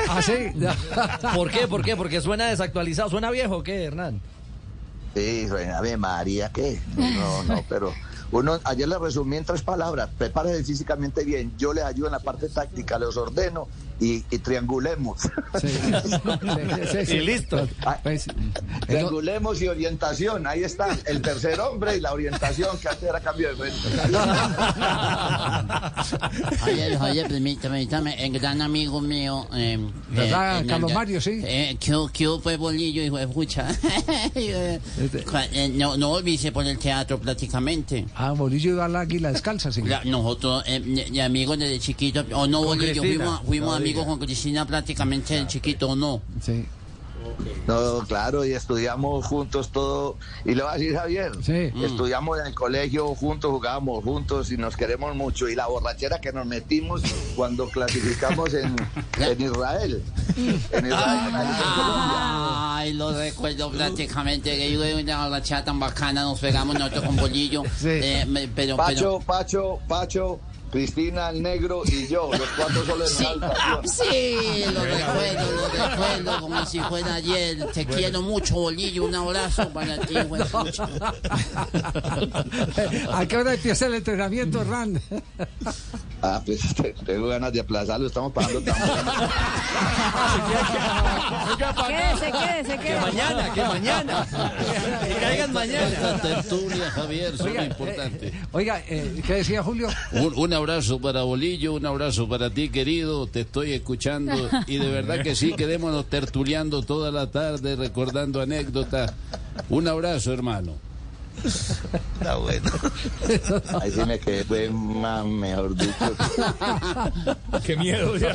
¿Ah, 0.09 0.23
sí? 0.23 0.33
¿Por 1.35 1.51
qué? 1.51 1.67
¿Por 1.67 1.83
qué? 1.85 1.97
Porque 1.97 2.21
suena 2.29 2.51
desactualizado. 2.51 3.09
¿Suena 3.09 3.31
viejo 3.31 3.63
qué, 3.63 3.85
Hernán? 3.85 4.21
Sí, 5.15 5.47
Ave 5.75 5.97
María, 5.97 6.51
¿qué? 6.53 6.79
No, 6.95 7.43
no, 7.45 7.65
pero 7.71 7.95
uno, 8.31 8.59
ayer 8.65 8.89
le 8.89 8.99
resumí 8.99 9.37
en 9.37 9.45
tres 9.45 9.63
palabras, 9.63 10.09
prepárese 10.19 10.63
físicamente 10.65 11.25
bien, 11.25 11.53
yo 11.59 11.73
les 11.73 11.85
ayudo 11.85 12.07
en 12.07 12.13
la 12.13 12.21
parte 12.21 12.49
táctica, 12.49 12.99
les 12.99 13.17
ordeno 13.17 13.69
y, 14.01 14.25
y 14.31 14.39
triangulemos. 14.39 15.23
Sí, 15.23 15.29
sí, 15.69 16.11
sí, 16.93 17.07
sí. 17.07 17.15
Y 17.17 17.21
listo. 17.21 17.67
Ah, 17.85 17.99
Pues, 18.03 18.29
el- 18.29 18.35
Triangulemos 18.87 19.61
y 19.63 19.69
orientación, 19.69 20.47
ahí 20.47 20.63
está, 20.63 20.89
el 21.07 21.21
tercer 21.23 21.59
hombre 21.61 21.97
y 21.97 22.01
la 22.01 22.13
orientación 22.13 22.79
que 22.79 22.89
antes 22.89 23.09
era 23.09 23.21
cambio 23.21 23.49
de 23.49 23.57
frente. 23.57 23.79
Javier, 26.59 26.99
Javier, 26.99 27.29
permítame, 27.29 27.87
permítame, 27.87 28.25
el 28.25 28.39
gran 28.39 28.63
amigo 28.63 29.01
mío. 29.01 29.47
Eh, 29.55 29.79
¿Verdad, 30.11 30.61
eh, 30.61 30.67
Carlos 30.67 30.91
eh, 30.91 30.95
Mario, 30.95 31.21
sí? 31.21 31.41
Eh, 31.45 31.77
que, 31.81 32.29
fue 32.43 32.57
bolillo, 32.57 33.03
hijo 33.03 33.17
de 33.17 33.29
pucha. 33.29 33.69
Eh, 34.35 34.81
Este- 35.01 35.25
eh, 35.53 35.69
no, 35.71 35.97
no 35.97 36.09
volviste 36.11 36.53
por 36.53 36.65
el 36.67 36.79
teatro 36.79 37.19
prácticamente. 37.19 38.07
Ah, 38.21 38.33
Bolillo 38.33 38.73
iba 38.73 38.85
al 38.85 38.97
águila 38.97 39.31
descalza. 39.31 39.71
La- 39.85 40.03
nosotros, 40.05 40.65
eh, 40.67 40.81
de 41.09 41.23
amigos 41.23 41.57
desde 41.57 41.79
chiquito, 41.79 42.25
o 42.33 42.49
no, 42.49 42.59
Con 42.59 42.67
bolillo, 42.79 43.01
fuimos, 43.01 43.41
fuimos 43.47 43.69
no 43.71 43.77
amigos 43.77 44.07
con 44.07 44.19
Cristina 44.19 44.67
prácticamente 44.67 45.35
de 45.35 45.47
chiquito, 45.47 45.91
¿o 45.91 45.95
no? 45.95 46.21
Sí. 46.43 46.65
No, 47.67 48.01
claro, 48.07 48.45
y 48.45 48.53
estudiamos 48.53 49.27
juntos 49.27 49.71
todo. 49.71 50.17
Y 50.45 50.55
le 50.55 50.63
voy 50.63 50.71
a 50.73 50.75
decir, 50.75 50.97
Javier, 50.97 51.33
Sí. 51.43 51.71
estudiamos 51.85 52.39
en 52.41 52.47
el 52.47 52.55
colegio 52.55 53.15
juntos, 53.15 53.51
jugábamos 53.51 54.03
juntos 54.05 54.51
y 54.53 54.57
nos 54.57 54.77
queremos 54.77 55.15
mucho. 55.15 55.49
Y 55.49 55.55
la 55.55 55.67
borrachera 55.67 56.21
que 56.21 56.33
nos 56.33 56.47
metimos 56.47 57.03
cuando 57.37 57.69
clasificamos 57.69 58.55
en, 58.55 58.75
en 59.19 59.41
Israel. 59.41 60.03
En 60.37 60.87
Israel, 60.87 61.29
en. 61.29 61.47
Ay, 62.11 62.93
lo 62.95 63.13
recuerdo 63.13 63.71
prácticamente, 63.71 64.57
que 64.57 64.73
yo 64.73 64.81
de 64.81 65.03
una 65.03 65.25
borrachera 65.29 65.65
tan 65.65 65.79
bacana, 65.81 66.23
nos 66.23 66.39
pegamos 66.41 66.79
nosotros 66.79 67.05
con 67.05 67.17
bolillo. 67.17 67.63
Sí. 67.77 67.89
Eh, 67.89 68.25
pero, 68.29 68.53
pero, 68.55 68.77
Pacho, 68.77 69.21
Pacho, 69.27 69.79
Pacho, 69.89 70.41
Cristina, 70.71 71.31
el 71.31 71.43
negro 71.43 71.83
y 71.87 72.07
yo, 72.07 72.31
los 72.33 72.49
cuatro 72.57 72.85
solos 72.85 73.11
Sí, 73.11 73.25
en 73.25 73.41
sí, 73.83 74.65
lo 74.73 74.85
recuerdo, 74.85 75.53
lo 75.53 75.69
recuerdo 75.69 76.41
como 76.41 76.65
si 76.67 76.79
fuera 76.81 77.15
ayer. 77.15 77.67
Te 77.73 77.87
quiero 77.87 78.23
mucho, 78.23 78.55
Bolillo. 78.55 79.05
Un 79.05 79.15
abrazo 79.15 79.69
para 79.71 79.99
ti, 80.01 80.15
güey. 80.29 80.43
¿A 83.13 83.27
qué 83.27 83.37
hora 83.37 83.55
empieza 83.55 83.87
el 83.87 83.95
entrenamiento, 83.95 84.61
Hernán? 84.61 85.01
Ah, 86.21 86.43
pues 86.45 86.75
te- 86.75 86.93
tengo 87.07 87.29
ganas 87.29 87.53
de 87.53 87.61
aplazarlo, 87.61 88.07
estamos 88.09 88.33
pagando 88.33 88.61
tan 88.61 88.75
Quédese, 91.87 92.33
quédese, 92.33 92.79
quédese. 92.79 93.01
Mañana, 93.01 93.55
que 93.55 93.63
mañana. 93.63 94.27
Que 95.07 95.15
caigan 95.21 95.53
mañana. 95.53 96.21
Tertulia, 96.23 96.91
Javier, 96.91 97.37
son 97.37 97.49
Oiga, 97.49 97.65
importante. 97.65 98.27
eh, 98.29 98.33
oiga, 98.53 98.83
eh, 98.89 99.23
¿qué 99.27 99.35
decía 99.35 99.63
Julio? 99.63 99.89
Un, 100.13 100.33
un 100.37 100.53
abrazo 100.53 101.01
para 101.01 101.23
Bolillo, 101.23 101.75
un 101.75 101.87
abrazo 101.87 102.29
para 102.29 102.51
ti, 102.51 102.69
querido. 102.69 103.27
Te 103.27 103.41
estoy 103.43 103.73
escuchando 103.73 104.49
y 104.67 104.79
de 104.79 104.89
verdad 104.91 105.23
que 105.23 105.35
sí, 105.35 105.53
quedémonos 105.55 106.07
tertuliando 106.07 106.83
toda 106.83 107.11
la 107.11 107.31
tarde, 107.31 107.77
recordando 107.77 108.41
anécdotas. 108.41 109.13
Un 109.71 109.89
abrazo, 109.89 110.33
hermano. 110.33 110.73
Está 111.45 112.37
bueno. 112.37 112.71
Ahí 113.81 113.91
sí 113.93 114.01
me 114.07 114.19
quedé, 114.19 114.45
fue 114.45 114.69
más, 114.71 115.25
mejor 115.25 115.75
dicho. 115.77 116.17
Qué 117.65 117.77
miedo, 117.77 118.17
ya. 118.17 118.35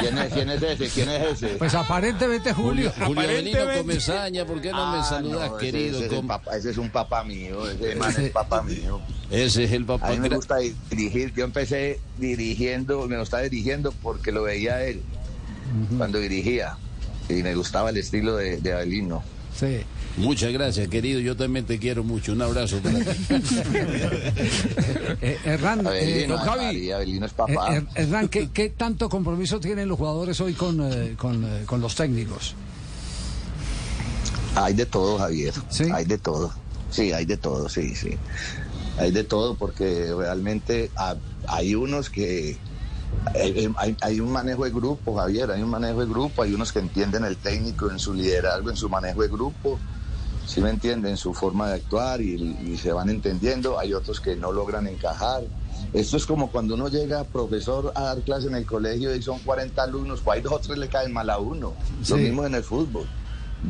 ¿Quién 0.00 0.18
es, 0.18 0.32
quién 0.32 0.50
es 0.50 0.62
ese? 0.62 0.88
¿Quién 0.88 1.08
es 1.10 1.32
ese? 1.42 1.48
Pues 1.56 1.74
aparentemente 1.74 2.52
Julio. 2.52 2.92
Julio 3.04 3.22
Avelino. 3.22 3.58
Comesaña, 3.78 4.44
¿por 4.44 4.60
qué 4.60 4.70
no 4.72 4.92
me 4.92 4.98
Ah, 4.98 5.04
saludas, 5.04 5.50
no, 5.50 5.56
ese- 5.58 5.66
querido? 5.72 5.96
Ese, 5.98 6.06
es 6.06 6.12
el 6.12 6.16
Com- 6.18 6.26
papá, 6.28 6.56
ese 6.56 6.70
es 6.70 6.78
un 6.78 6.90
papá 6.90 7.24
mío, 7.24 7.68
ese 7.70 7.94
man 7.96 8.14
es 8.16 8.30
papá 8.30 8.62
mío. 8.62 9.00
Ese 9.30 9.64
es 9.64 9.72
el 9.72 9.84
papá. 9.84 10.08
A 10.08 10.10
mí 10.12 10.18
me 10.18 10.28
gusta 10.28 10.56
dirigir. 10.90 11.32
Yo 11.34 11.44
empecé 11.44 12.00
dirigiendo, 12.18 13.06
me 13.08 13.18
gustaba 13.18 13.42
dirigiendo 13.42 13.92
porque 14.02 14.32
lo 14.32 14.42
veía 14.44 14.82
él 14.84 15.02
cuando 15.96 16.18
dirigía. 16.18 16.76
Y 17.28 17.42
me 17.42 17.54
gustaba 17.56 17.90
el 17.90 17.96
estilo 17.96 18.36
de, 18.36 18.58
de 18.58 18.72
Avelino. 18.72 19.22
Sí. 19.58 19.78
Muchas 20.18 20.52
gracias, 20.52 20.88
querido. 20.88 21.20
Yo 21.20 21.36
también 21.36 21.64
te 21.66 21.78
quiero 21.78 22.02
mucho. 22.04 22.32
Un 22.32 22.42
abrazo 22.42 22.78
para 22.80 22.98
ti. 22.98 23.04
Eh, 25.22 25.38
Hernán, 25.44 25.80
eh, 25.86 25.88
Avelino, 25.88 26.36
don 26.36 26.46
Javi, 26.46 26.90
es 26.90 27.30
eh, 27.30 27.34
papá. 27.34 27.74
Her- 27.74 27.86
Hernán, 27.94 28.28
¿qué, 28.28 28.50
qué 28.50 28.68
tanto 28.70 29.08
compromiso 29.08 29.58
tienen 29.60 29.88
los 29.88 29.98
jugadores 29.98 30.40
hoy 30.40 30.52
con, 30.52 30.80
eh, 30.82 31.14
con, 31.16 31.42
eh, 31.44 31.62
con 31.64 31.80
los 31.80 31.94
técnicos? 31.94 32.54
Hay 34.54 34.74
de 34.74 34.86
todo, 34.86 35.18
Javier. 35.18 35.54
¿Sí? 35.70 35.84
Hay 35.92 36.04
de 36.04 36.18
todo. 36.18 36.52
Sí, 36.90 37.12
hay 37.12 37.24
de 37.24 37.36
todo, 37.36 37.68
sí, 37.68 37.94
sí. 37.94 38.10
Hay 38.98 39.10
de 39.10 39.24
todo 39.24 39.54
porque 39.54 40.12
realmente 40.16 40.90
ha- 40.96 41.16
hay 41.48 41.74
unos 41.74 42.10
que... 42.10 42.56
Hay, 43.34 43.96
hay- 44.00 44.20
un 44.20 44.30
manejo 44.30 44.64
de 44.64 44.70
grupo, 44.70 45.16
Javier, 45.16 45.50
hay 45.50 45.62
un 45.62 45.68
manejo 45.70 46.00
de 46.00 46.06
grupo, 46.06 46.42
hay 46.42 46.54
unos 46.54 46.72
que 46.72 46.78
entienden 46.78 47.24
el 47.24 47.36
técnico 47.36 47.90
en 47.90 47.98
su 47.98 48.14
liderazgo, 48.14 48.70
en 48.70 48.76
su 48.76 48.88
manejo 48.88 49.22
de 49.22 49.28
grupo, 49.28 49.78
sí 50.46 50.60
me 50.60 50.70
entienden, 50.70 51.16
su 51.16 51.34
forma 51.34 51.68
de 51.68 51.74
actuar 51.74 52.20
y, 52.20 52.34
y 52.64 52.76
se 52.78 52.92
van 52.92 53.10
entendiendo, 53.10 53.78
hay 53.78 53.92
otros 53.94 54.20
que 54.20 54.36
no 54.36 54.52
logran 54.52 54.86
encajar. 54.86 55.42
Esto 55.92 56.16
es 56.16 56.24
como 56.24 56.50
cuando 56.50 56.74
uno 56.74 56.88
llega, 56.88 57.24
profesor, 57.24 57.92
a 57.94 58.02
dar 58.04 58.22
clase 58.22 58.46
en 58.46 58.54
el 58.54 58.64
colegio 58.64 59.14
y 59.14 59.20
son 59.22 59.38
40 59.40 59.82
alumnos, 59.82 60.20
pues 60.22 60.36
hay 60.36 60.42
dos 60.42 60.52
o 60.54 60.58
tres 60.60 60.78
le 60.78 60.88
caen 60.88 61.12
mal 61.12 61.28
a 61.28 61.38
uno. 61.38 61.74
Lo 62.08 62.16
mismo 62.22 62.46
en 62.46 62.54
el 62.54 62.64
fútbol. 62.64 63.06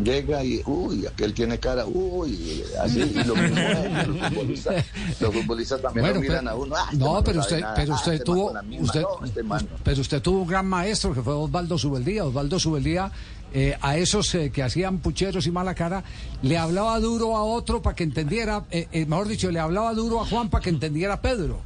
Llega 0.05 0.45
y, 0.45 0.61
uy, 0.67 1.07
aquel 1.07 1.33
tiene 1.33 1.59
cara, 1.59 1.87
uy, 1.87 2.63
así, 2.83 3.01
y 3.01 3.25
lo 3.25 3.35
mismo 3.37 3.57
es, 3.59 4.09
los 4.09 4.19
futbolistas, 4.29 4.85
los 5.21 5.35
futbolistas 5.35 5.81
también 5.83 6.03
Bueno, 6.03 6.15
lo 6.17 6.21
miran 6.21 6.39
pero- 6.45 6.51
a 6.51 6.55
uno. 6.57 6.75
"Ah, 6.77 6.89
este 6.93 7.05
no, 7.05 7.25
pero 7.25 7.41
usted, 7.41 7.61
nada. 7.61 7.75
pero 7.75 7.93
Ah, 7.93 7.97
usted 7.97 8.13
este 8.13 8.25
tuvo, 8.25 8.53
usted, 8.81 9.01
No, 9.03 9.25
este 9.25 9.43
man 9.43 9.69
no". 9.71 9.77
pero 9.85 10.01
usted 10.01 10.21
tuvo 10.21 10.41
un 10.43 10.49
gran 10.49 10.67
maestro 10.67 11.15
que 11.15 11.23
fue 11.23 11.33
Osvaldo 11.35 11.79
Subeldía. 11.79 12.25
Osvaldo 12.25 12.59
Subeldía, 12.59 13.11
eh, 13.55 13.79
a 13.81 13.97
esos 13.97 14.35
eh, 14.35 14.51
que 14.51 14.63
hacían 14.63 14.99
pucheros 14.99 15.47
y 15.47 15.51
mala 15.51 15.75
cara, 15.75 16.03
le 16.43 16.59
hablaba 16.59 16.99
duro 17.01 17.37
a 17.37 17.45
otro 17.45 17.81
para 17.81 17.95
que 17.97 18.05
entendiera, 18.05 18.65
eh, 18.71 18.89
eh, 18.93 19.07
mejor 19.07 19.29
dicho, 19.29 19.51
le 19.51 19.61
hablaba 19.61 19.95
duro 19.95 20.21
a 20.21 20.27
Juan 20.27 20.51
para 20.51 20.63
que 20.63 20.71
entendiera 20.71 21.15
a 21.15 21.23
Pedro. 21.23 21.61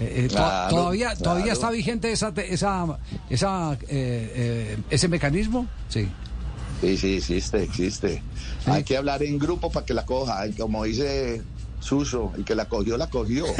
Eh, 0.00 0.28
to- 0.30 0.36
Claro, 0.36 0.70
todavía, 0.76 1.16
todavía 1.16 1.52
está 1.52 1.70
vigente 1.70 2.12
esa, 2.12 2.32
esa, 2.36 2.86
esa, 3.28 3.72
eh, 3.88 3.88
eh, 3.90 4.78
ese 4.90 5.08
mecanismo, 5.08 5.66
sí. 5.88 6.08
Sí, 6.80 6.96
sí, 6.96 7.16
existe, 7.16 7.62
existe. 7.62 8.22
Hay 8.66 8.84
que 8.84 8.96
hablar 8.96 9.22
en 9.24 9.38
grupo 9.38 9.70
para 9.70 9.84
que 9.84 9.94
la 9.94 10.04
coja. 10.04 10.44
Como 10.56 10.84
dice 10.84 11.42
Suso, 11.80 12.32
el 12.36 12.44
que 12.44 12.54
la 12.54 12.68
cogió, 12.68 12.96
la 12.96 13.08
cogió. 13.08 13.44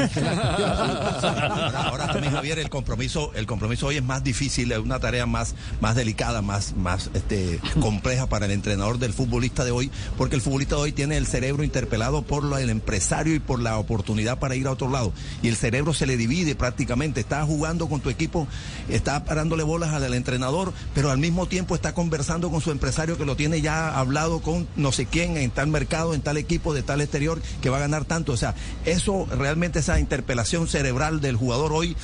Ahora, 1.75 2.11
también, 2.11 2.33
Javier, 2.33 2.59
el 2.59 2.69
compromiso, 2.69 3.31
el 3.33 3.45
compromiso 3.45 3.87
hoy 3.87 3.97
es 3.97 4.03
más 4.03 4.23
difícil, 4.23 4.71
es 4.71 4.77
una 4.79 4.99
tarea 4.99 5.25
más, 5.25 5.55
más 5.79 5.95
delicada, 5.95 6.41
más, 6.41 6.75
más 6.75 7.09
este, 7.13 7.59
compleja 7.79 8.27
para 8.27 8.45
el 8.45 8.51
entrenador 8.51 8.99
del 8.99 9.13
futbolista 9.13 9.63
de 9.63 9.71
hoy, 9.71 9.89
porque 10.17 10.35
el 10.35 10.41
futbolista 10.41 10.75
de 10.75 10.81
hoy 10.81 10.91
tiene 10.91 11.17
el 11.17 11.27
cerebro 11.27 11.63
interpelado 11.63 12.21
por 12.21 12.43
lo 12.43 12.57
del 12.57 12.69
empresario 12.69 13.33
y 13.35 13.39
por 13.39 13.59
la 13.61 13.77
oportunidad 13.77 14.39
para 14.39 14.55
ir 14.55 14.67
a 14.67 14.71
otro 14.71 14.89
lado. 14.89 15.13
Y 15.41 15.47
el 15.47 15.55
cerebro 15.55 15.93
se 15.93 16.05
le 16.05 16.17
divide 16.17 16.55
prácticamente. 16.55 17.21
Está 17.21 17.45
jugando 17.45 17.87
con 17.87 18.01
tu 18.01 18.09
equipo, 18.09 18.47
está 18.89 19.23
parándole 19.23 19.63
bolas 19.63 19.93
al 19.93 20.13
entrenador, 20.13 20.73
pero 20.93 21.11
al 21.11 21.17
mismo 21.17 21.47
tiempo 21.47 21.75
está 21.75 21.93
conversando 21.93 22.49
con 22.49 22.61
su 22.61 22.71
empresario 22.71 23.17
que 23.17 23.25
lo 23.25 23.35
tiene 23.35 23.61
ya 23.61 23.97
hablado 23.97 24.41
con 24.41 24.67
no 24.75 24.91
sé 24.91 25.05
quién 25.05 25.37
en 25.37 25.51
tal 25.51 25.67
mercado, 25.67 26.13
en 26.13 26.21
tal 26.21 26.37
equipo, 26.37 26.73
de 26.73 26.83
tal 26.83 27.01
exterior, 27.01 27.41
que 27.61 27.69
va 27.69 27.77
a 27.77 27.81
ganar 27.81 28.05
tanto. 28.09 28.33
O 28.33 28.37
sea, 28.37 28.55
eso 28.83 29.25
realmente, 29.31 29.79
esa 29.79 29.97
interpelación 30.01 30.67
cerebral 30.67 31.21
del 31.21 31.37
jugador 31.37 31.71
hoy, 31.71 31.95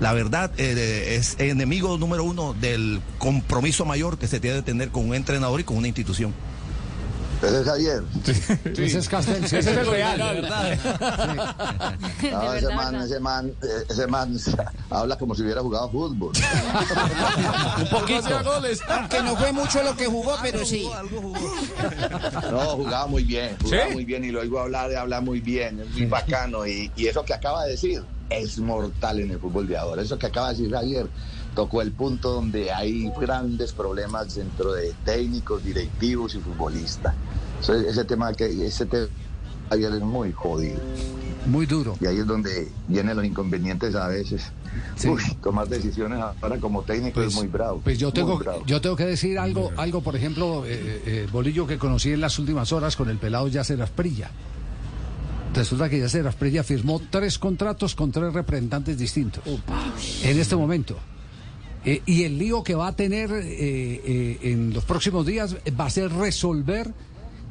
la 0.00 0.12
verdad, 0.12 0.50
eh, 0.58 1.16
es 1.16 1.36
enemigo 1.38 1.96
número 1.96 2.24
uno 2.24 2.52
del 2.52 3.00
compromiso 3.16 3.86
mayor 3.86 4.18
que 4.18 4.28
se 4.28 4.38
tiene 4.38 4.56
que 4.58 4.62
tener 4.62 4.90
con 4.90 5.08
un 5.08 5.14
entrenador 5.14 5.60
y 5.60 5.64
con 5.64 5.78
una 5.78 5.86
institución. 5.86 6.34
Ese 7.46 7.60
es 7.60 7.64
Javier. 7.66 8.02
Ese 8.64 8.98
es 8.98 9.08
Castel, 9.08 9.46
sí, 9.48 9.56
Ese 9.56 9.70
es 9.72 9.76
el 9.76 9.86
real. 9.86 10.18
De 10.18 10.40
verdad. 10.40 10.64
De 12.20 12.30
No, 12.30 12.38
verdad, 12.40 12.56
ese 12.56 12.68
man, 12.74 12.92
verdad. 12.92 13.06
ese 13.06 13.20
man, 13.20 13.48
eh, 13.62 13.84
ese 13.88 14.06
man 14.06 14.36
habla 14.90 15.16
como 15.18 15.34
si 15.34 15.42
hubiera 15.42 15.60
jugado 15.60 15.90
fútbol. 15.90 16.32
Un 17.78 17.88
poquito. 17.88 18.28
Que 19.10 19.22
no 19.22 19.36
fue 19.36 19.52
mucho 19.52 19.82
lo 19.82 19.96
que 19.96 20.06
jugó, 20.06 20.36
pero 20.42 20.64
sí. 20.64 20.88
No, 22.50 22.60
jugaba 22.76 23.06
muy 23.06 23.24
bien, 23.24 23.56
jugaba 23.62 23.86
¿Sí? 23.88 23.92
muy 23.94 24.04
bien 24.04 24.24
y 24.24 24.30
lo 24.30 24.40
oigo 24.40 24.60
hablar 24.60 24.94
habla 24.94 25.20
muy 25.20 25.40
bien, 25.40 25.80
es 25.80 25.90
muy 25.90 26.06
bacano. 26.06 26.66
Y, 26.66 26.90
y 26.96 27.06
eso 27.06 27.24
que 27.24 27.34
acaba 27.34 27.64
de 27.64 27.72
decir 27.72 28.02
es 28.30 28.58
mortal 28.58 29.20
en 29.20 29.30
el 29.32 29.38
fútbol 29.38 29.66
de 29.68 29.76
ahora. 29.76 30.02
Eso 30.02 30.18
que 30.18 30.26
acaba 30.26 30.48
de 30.52 30.56
decir 30.56 30.72
Javier 30.72 31.06
tocó 31.54 31.82
el 31.82 31.92
punto 31.92 32.32
donde 32.32 32.72
hay 32.72 33.10
grandes 33.20 33.72
problemas 33.72 34.34
dentro 34.34 34.72
de 34.72 34.92
técnicos, 35.04 35.62
directivos 35.62 36.34
y 36.34 36.40
futbolistas. 36.40 37.14
Ese 37.68 38.04
tema 38.04 38.32
que 38.32 38.66
ese 38.66 38.86
tema 38.86 39.08
es 39.70 40.00
muy 40.02 40.32
jodido. 40.32 40.80
Muy 41.46 41.66
duro. 41.66 41.96
Y 42.00 42.06
ahí 42.06 42.18
es 42.18 42.26
donde 42.26 42.68
vienen 42.88 43.16
los 43.16 43.24
inconvenientes 43.24 43.94
a 43.94 44.08
veces. 44.08 44.50
Sí. 44.96 45.08
Uy, 45.08 45.22
tomar 45.42 45.68
decisiones 45.68 46.18
ahora 46.40 46.58
como 46.58 46.82
técnico 46.82 47.20
es 47.20 47.34
muy 47.34 47.48
bravo. 47.48 47.80
Pues 47.84 47.98
yo 47.98 48.12
tengo, 48.12 48.38
bravo. 48.38 48.64
yo 48.66 48.80
tengo 48.80 48.96
que 48.96 49.04
decir 49.04 49.38
algo, 49.38 49.70
algo 49.76 50.00
por 50.00 50.16
ejemplo, 50.16 50.64
eh, 50.66 51.02
eh, 51.06 51.28
Bolillo 51.30 51.66
que 51.66 51.78
conocí 51.78 52.12
en 52.12 52.20
las 52.20 52.38
últimas 52.38 52.72
horas 52.72 52.96
con 52.96 53.10
el 53.10 53.18
pelado 53.18 53.48
Yacer 53.48 53.80
Asprilla. 53.82 54.30
Resulta 55.54 55.88
que 55.88 56.00
Yacer 56.00 56.26
Asprilla 56.26 56.64
firmó 56.64 57.00
tres 57.10 57.38
contratos 57.38 57.94
con 57.94 58.10
tres 58.10 58.32
representantes 58.32 58.98
distintos 58.98 59.44
en 60.22 60.40
este 60.40 60.56
momento. 60.56 60.96
Eh, 61.84 62.02
y 62.06 62.24
el 62.24 62.38
lío 62.38 62.64
que 62.64 62.74
va 62.74 62.88
a 62.88 62.96
tener 62.96 63.30
eh, 63.30 64.00
eh, 64.04 64.38
en 64.42 64.72
los 64.72 64.84
próximos 64.84 65.26
días 65.26 65.56
va 65.78 65.86
a 65.86 65.90
ser 65.90 66.10
resolver 66.10 66.92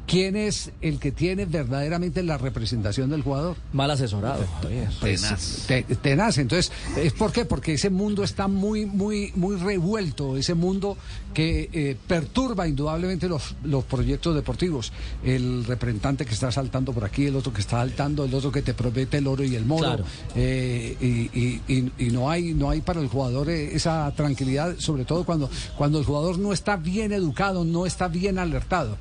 quién 0.06 0.36
es 0.36 0.70
el 0.80 0.98
que 0.98 1.12
tiene 1.12 1.46
verdaderamente 1.46 2.22
la 2.22 2.36
representación 2.38 3.10
del 3.10 3.22
jugador. 3.22 3.56
Mal 3.72 3.90
asesorado, 3.90 4.44
Javier. 4.62 4.88
Pues, 5.00 5.64
te- 5.66 5.82
tenaz. 5.82 6.38
Entonces, 6.38 6.70
¿es 6.96 7.12
por 7.12 7.32
qué? 7.32 7.44
Porque 7.44 7.74
ese 7.74 7.90
mundo 7.90 8.22
está 8.22 8.46
muy, 8.48 8.86
muy, 8.86 9.32
muy 9.34 9.56
revuelto, 9.56 10.36
ese 10.36 10.54
mundo 10.54 10.96
que 11.32 11.68
eh, 11.72 11.96
perturba 12.06 12.68
indudablemente 12.68 13.28
los, 13.28 13.56
los 13.64 13.84
proyectos 13.84 14.34
deportivos. 14.34 14.92
El 15.24 15.64
representante 15.64 16.24
que 16.26 16.34
está 16.34 16.52
saltando 16.52 16.92
por 16.92 17.04
aquí, 17.04 17.26
el 17.26 17.36
otro 17.36 17.52
que 17.52 17.60
está 17.60 17.78
saltando, 17.78 18.24
el 18.24 18.34
otro 18.34 18.52
que 18.52 18.62
te 18.62 18.74
promete 18.74 19.18
el 19.18 19.26
oro 19.26 19.42
y 19.42 19.56
el 19.56 19.64
moro. 19.64 19.84
Claro. 19.84 20.04
Eh, 20.36 20.96
y, 21.00 21.38
y- 21.38 21.60
y- 21.66 21.92
y 21.98 22.10
no 22.10 22.30
hay, 22.30 22.54
no 22.54 22.70
hay 22.70 22.80
para 22.82 23.00
el 23.00 23.08
jugador 23.08 23.48
eh, 23.50 23.74
esa 23.74 24.12
tranquilidad, 24.16 24.76
sobre 24.78 25.04
todo 25.04 25.24
cuando, 25.24 25.50
cuando 25.76 25.98
el 25.98 26.04
jugador 26.04 26.38
no 26.38 26.52
está 26.52 26.76
bien 26.76 27.12
educado, 27.12 27.64
no 27.64 27.86
está 27.86 28.08
bien 28.08 28.38
alertado. 28.38 28.96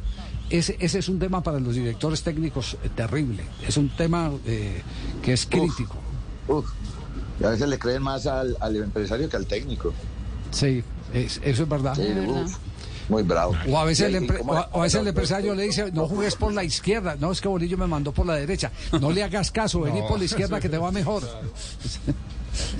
Ese, 0.53 0.77
ese 0.79 0.99
es 0.99 1.09
un 1.09 1.17
tema 1.17 1.41
para 1.41 1.59
los 1.59 1.73
directores 1.73 2.21
técnicos 2.21 2.77
eh, 2.83 2.89
terrible. 2.95 3.43
Es 3.67 3.75
un 3.75 3.89
tema 3.89 4.31
eh, 4.45 4.83
que 5.23 5.33
es 5.33 5.47
crítico. 5.47 5.95
Uf, 6.47 6.65
y 7.39 7.43
a 7.43 7.49
veces 7.49 7.67
le 7.67 7.79
creen 7.79 8.03
más 8.03 8.27
al, 8.27 8.55
al 8.59 8.75
empresario 8.75 9.27
que 9.27 9.35
al 9.35 9.47
técnico. 9.47 9.91
Sí, 10.51 10.83
es- 11.11 11.41
eso 11.43 11.63
es 11.63 11.69
verdad. 11.69 11.95
Sí, 11.95 12.03
verdad. 12.03 12.43
uf. 12.45 12.55
muy 13.09 13.23
bravo. 13.23 13.55
O 13.67 13.79
a 13.79 13.83
veces, 13.85 14.13
el, 14.13 14.23
Y 14.23 14.27
empre- 14.27 14.37
como- 14.37 14.53
o 14.53 14.57
a- 14.57 14.69
o 14.73 14.79
a 14.81 14.83
veces 14.83 15.01
el 15.01 15.07
empresario 15.07 15.55
le 15.55 15.63
dice, 15.63 15.91
no 15.91 16.07
jugues 16.07 16.35
por 16.35 16.53
la 16.53 16.63
izquierda. 16.63 17.15
No, 17.19 17.31
es 17.31 17.41
que 17.41 17.47
Bolillo 17.47 17.77
me 17.79 17.87
mandó 17.87 18.11
por 18.11 18.27
la 18.27 18.35
derecha. 18.35 18.71
No 19.01 19.09
le 19.11 19.23
hagas 19.23 19.49
caso, 19.51 19.81
vení 19.81 20.01
por 20.07 20.19
la 20.19 20.25
izquierda 20.25 20.59
que 20.59 20.69
te 20.69 20.77
va 20.77 20.91
mejor. 20.91 21.23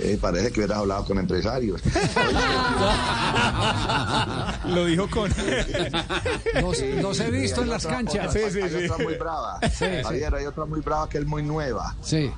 Eh, 0.00 0.18
parece 0.20 0.52
que 0.52 0.60
hubieras 0.60 0.78
hablado 0.78 1.04
con 1.04 1.18
empresarios. 1.18 1.80
Lo 4.66 4.84
dijo 4.86 5.08
con. 5.10 5.30
Los, 6.60 6.80
los 6.80 7.20
he 7.20 7.30
visto 7.30 7.62
en 7.62 7.70
las 7.70 7.84
otra- 7.84 7.96
canchas. 7.96 8.28
otra- 8.36 8.64
hay 8.66 8.84
otra 8.86 9.04
muy 9.04 9.14
brava. 9.14 9.58
Sí, 9.62 9.68
sí. 9.78 9.84
Javier, 10.02 10.34
hay 10.34 10.46
otra 10.46 10.64
muy 10.64 10.80
brava 10.80 11.08
que 11.08 11.18
es 11.18 11.26
muy 11.26 11.42
nueva. 11.42 11.94
Sí. 12.02 12.30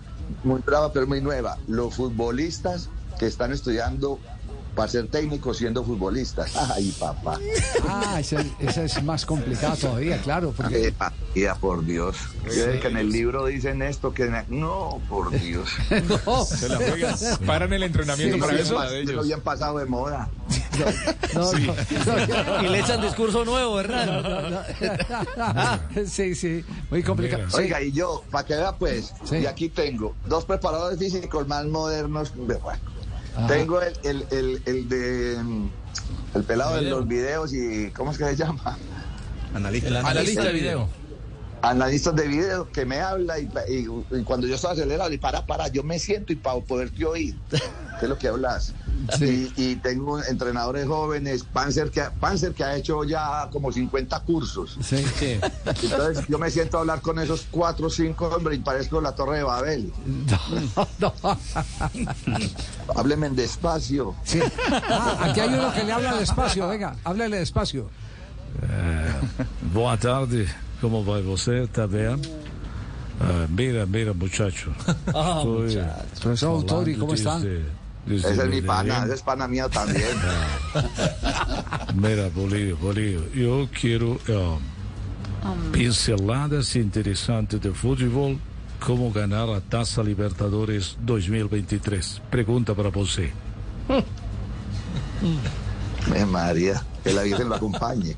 Muy 0.45 0.61
brava, 0.61 0.93
pero 0.93 1.07
muy 1.07 1.21
nueva. 1.21 1.57
Los 1.69 1.95
futbolistas 1.95 2.89
que 3.19 3.27
están 3.27 3.53
estudiando 3.53 4.19
para 4.77 4.89
ser 4.89 5.09
técnicos 5.09 5.57
siendo 5.59 5.83
futbolistas. 5.83 6.55
Ay, 6.77 6.95
papá. 7.01 7.39
Ah, 7.89 8.21
ese 8.21 8.85
es 8.85 9.03
más 9.03 9.27
complicado 9.27 9.75
todavía, 9.77 10.21
claro. 10.23 10.53
Porque... 10.57 10.89
Eh, 10.89 10.95
María, 10.99 11.55
por 11.57 11.85
Dios. 11.85 12.17
Que 12.45 12.87
en 12.87 12.97
el 12.99 13.11
libro 13.11 13.47
dicen 13.47 13.83
esto, 13.83 14.13
que... 14.13 14.31
No, 14.49 15.01
por 15.09 15.31
Dios. 15.31 15.69
No. 16.27 16.45
Se 16.45 16.69
la 16.69 16.77
juegan. 16.77 17.15
Paran 17.47 17.73
el 17.73 17.83
entrenamiento 17.83 18.37
Sí, 18.37 18.41
para 18.41 18.53
sí, 18.55 18.63
eso. 18.63 18.77
Pas- 18.79 19.05
Lo 19.05 19.23
bien 19.23 19.41
pasado 19.41 19.79
de 19.79 19.87
moda. 19.87 20.29
No, 21.35 21.53
no, 21.53 21.53
no, 21.53 22.63
Y 22.65 22.69
le 22.69 22.81
echan 22.81 23.01
discurso 23.01 23.45
nuevo, 23.45 23.77
¿verdad? 23.77 24.61
no. 25.95 26.07
Sí, 26.07 26.35
sí, 26.35 26.65
muy 26.91 27.03
complicado. 27.03 27.45
Sí. 27.51 27.57
Oiga, 27.59 27.81
y 27.83 27.93
yo, 27.93 28.23
para 28.31 28.45
que 28.47 28.55
vea 28.57 28.73
pues, 28.77 29.13
Sí. 29.25 29.39
y 29.39 29.47
aquí 29.47 29.69
tengo 29.71 30.15
dos 30.27 30.45
preparadores 30.45 30.99
físicos 30.99 31.49
más 31.49 31.65
modernos. 31.65 32.33
Bueno, 32.37 32.61
Ajá. 33.37 33.47
tengo 33.47 33.81
el, 33.83 33.95
el, 34.03 34.27
el, 34.31 34.63
el 34.67 34.89
de... 34.89 35.43
mm, 35.43 35.69
El 36.35 36.45
pelado 36.45 36.77
de 36.77 36.83
los 36.83 37.07
videos 37.07 37.53
y... 37.53 37.91
¿Cómo 37.91 38.11
es 38.13 38.19
que 38.19 38.25
se 38.25 38.37
llama? 38.37 38.79
Analista. 39.55 40.01
Analista 40.01 40.45
de 40.45 40.53
video. 40.53 40.89
Analistas 41.63 42.15
de 42.15 42.29
video 42.29 42.71
que 42.71 42.85
me 42.85 43.01
habla 43.01 43.39
y, 43.39 43.49
y- 43.69 43.89
y 44.19 44.23
cuando 44.23 44.47
yo 44.47 44.55
estoy 44.55 44.73
acelerado 44.73 45.13
y 45.13 45.19
para, 45.19 45.45
para, 45.47 45.69
yo 45.69 45.83
me 45.83 45.99
siento 45.99 46.33
y 46.33 46.37
para 46.37 46.61
poderte 46.61 47.05
oír. 47.05 47.37
¿Qué 47.51 48.05
es 48.05 48.09
lo 48.09 48.19
que 48.19 48.29
hablas? 48.29 48.73
Sí. 49.19 49.53
Y, 49.57 49.63
y 49.73 49.77
tengo 49.77 50.23
entrenadores 50.23 50.87
jóvenes, 50.87 51.45
Panzer 51.45 51.91
que, 51.91 52.03
Panzer 52.21 52.53
que 52.53 52.63
ha 52.65 52.77
hecho 52.77 53.05
ya 53.05 53.49
como 53.51 53.73
50 53.73 54.21
cursos. 54.21 54.77
Sí. 54.83 55.05
Entonces 55.83 56.25
yo 56.29 56.39
me 56.39 56.51
siento 56.51 56.77
a 56.77 56.81
hablar 56.81 57.01
con 57.01 57.19
esos 57.19 57.47
cuatro 57.51 57.87
o 57.87 57.91
cinco 57.91 58.27
hombres 58.29 58.59
y 58.59 58.63
parezco 58.63 59.01
la 59.01 59.13
Torre 59.15 59.39
de 59.39 59.43
Babel. 59.43 59.93
No, 60.77 60.89
no. 60.99 61.39
Hábleme 62.97 63.31
despacio. 63.31 64.15
Sí. 64.25 64.41
Ah, 64.71 65.19
aquí 65.23 65.41
hay 65.41 65.49
uno 65.55 65.73
que 65.73 65.85
le 65.85 65.93
habla 65.93 66.15
despacio, 66.17 66.69
venga, 66.69 66.97
háblele 67.05 67.39
despacio. 67.39 67.89
Tarde, 70.01 70.47
como 70.81 71.03
vai 71.03 71.23
você? 71.23 71.63
Está 71.65 71.87
bem? 71.87 72.21
Ah, 73.21 73.47
mira, 73.49 73.87
mira, 73.87 74.13
muchacho. 74.13 74.73
Ah, 75.15 75.39
Estoy 75.39 75.63
muchacho. 75.63 76.21
Profesor 76.21 76.51
Autori, 76.51 76.95
¿cómo 76.97 77.15
está? 77.15 77.39
Ese 78.09 78.31
es 78.31 78.49
mi 78.49 78.63
pana, 78.63 79.05
ese 79.05 79.15
es 79.15 79.23
pana 79.23 79.49
mía 79.49 79.69
también. 79.69 80.07
Mira, 81.95 82.29
Bolillo, 82.29 82.77
Bolillo, 82.77 83.25
eu 83.35 83.69
quero 83.69 84.21
eh, 84.29 84.59
pinceladas 85.73 86.77
interesantes 86.77 87.61
de 87.61 87.73
futebol, 87.73 88.39
como 88.79 89.11
ganhar 89.11 89.49
a 89.51 89.61
Taça 89.61 90.03
Libertadores 90.03 90.97
2023. 91.01 92.23
Pergunta 92.31 92.75
para 92.75 92.91
você. 92.91 93.33
Eh, 96.15 96.25
María, 96.25 96.81
que 97.03 97.13
la 97.13 97.23
Virgen 97.25 97.49
lo 97.49 97.57
acompañe. 97.57 98.15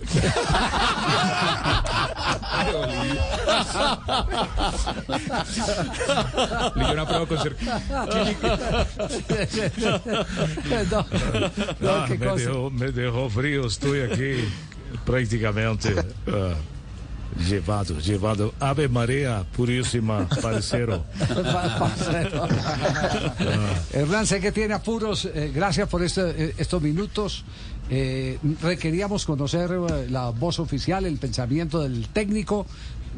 Le 6.75 6.85
dio 6.85 6.93
una 6.93 7.07
prueba 7.07 7.27
con 7.27 7.39
cer- 7.39 7.57
No, 10.91 11.07
no, 11.81 11.91
Ah, 11.91 12.05
qué 12.07 12.19
me, 12.19 12.27
cosa. 12.27 12.45
dejó, 12.45 12.71
me 12.71 12.91
dejó 12.93 13.31
frío, 13.31 13.67
estoy 13.67 14.01
aquí 14.01 14.49
prácticamente 15.05 15.95
ah, 16.29 16.55
llevado, 17.49 17.99
llevado. 17.99 18.55
Ave 18.61 18.89
María, 18.89 19.45
purísima, 19.57 20.27
parcero. 20.43 21.05
Hernán, 23.93 24.27
sé 24.27 24.41
que 24.41 24.53
tiene 24.53 24.75
apuros. 24.75 25.25
eh, 25.27 25.53
gracias 25.55 25.89
por 25.89 26.03
este, 26.03 26.23
eh, 26.37 26.55
estos 26.59 26.81
minutos. 26.83 27.45
Eh, 27.91 28.39
requeríamos 28.63 29.25
conocer 29.25 29.71
eh, 29.71 30.07
la 30.11 30.31
voz 30.31 30.59
oficial, 30.59 31.07
el 31.07 31.17
pensamiento 31.17 31.81
del 31.81 32.09
técnico 32.09 32.67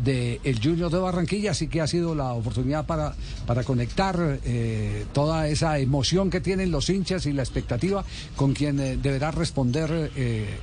del 0.05 0.61
Junior 0.63 0.91
de 0.91 0.99
Barranquilla, 0.99 1.51
así 1.51 1.67
que 1.67 1.81
ha 1.81 1.87
sido 1.87 2.15
la 2.15 2.33
oportunidad 2.33 2.87
para, 2.87 3.15
para 3.47 3.65
conectar 3.65 4.39
eh, 4.45 5.05
toda 5.13 5.49
esa 5.49 5.79
emoción 5.79 6.31
que 6.31 6.41
tienen 6.41 6.71
los 6.71 6.89
hinchas 6.89 7.27
y 7.27 7.33
la 7.33 7.43
expectativa 7.43 8.05
con 8.37 8.55
quien 8.55 8.77
deberá 9.03 9.31
responder 9.31 10.11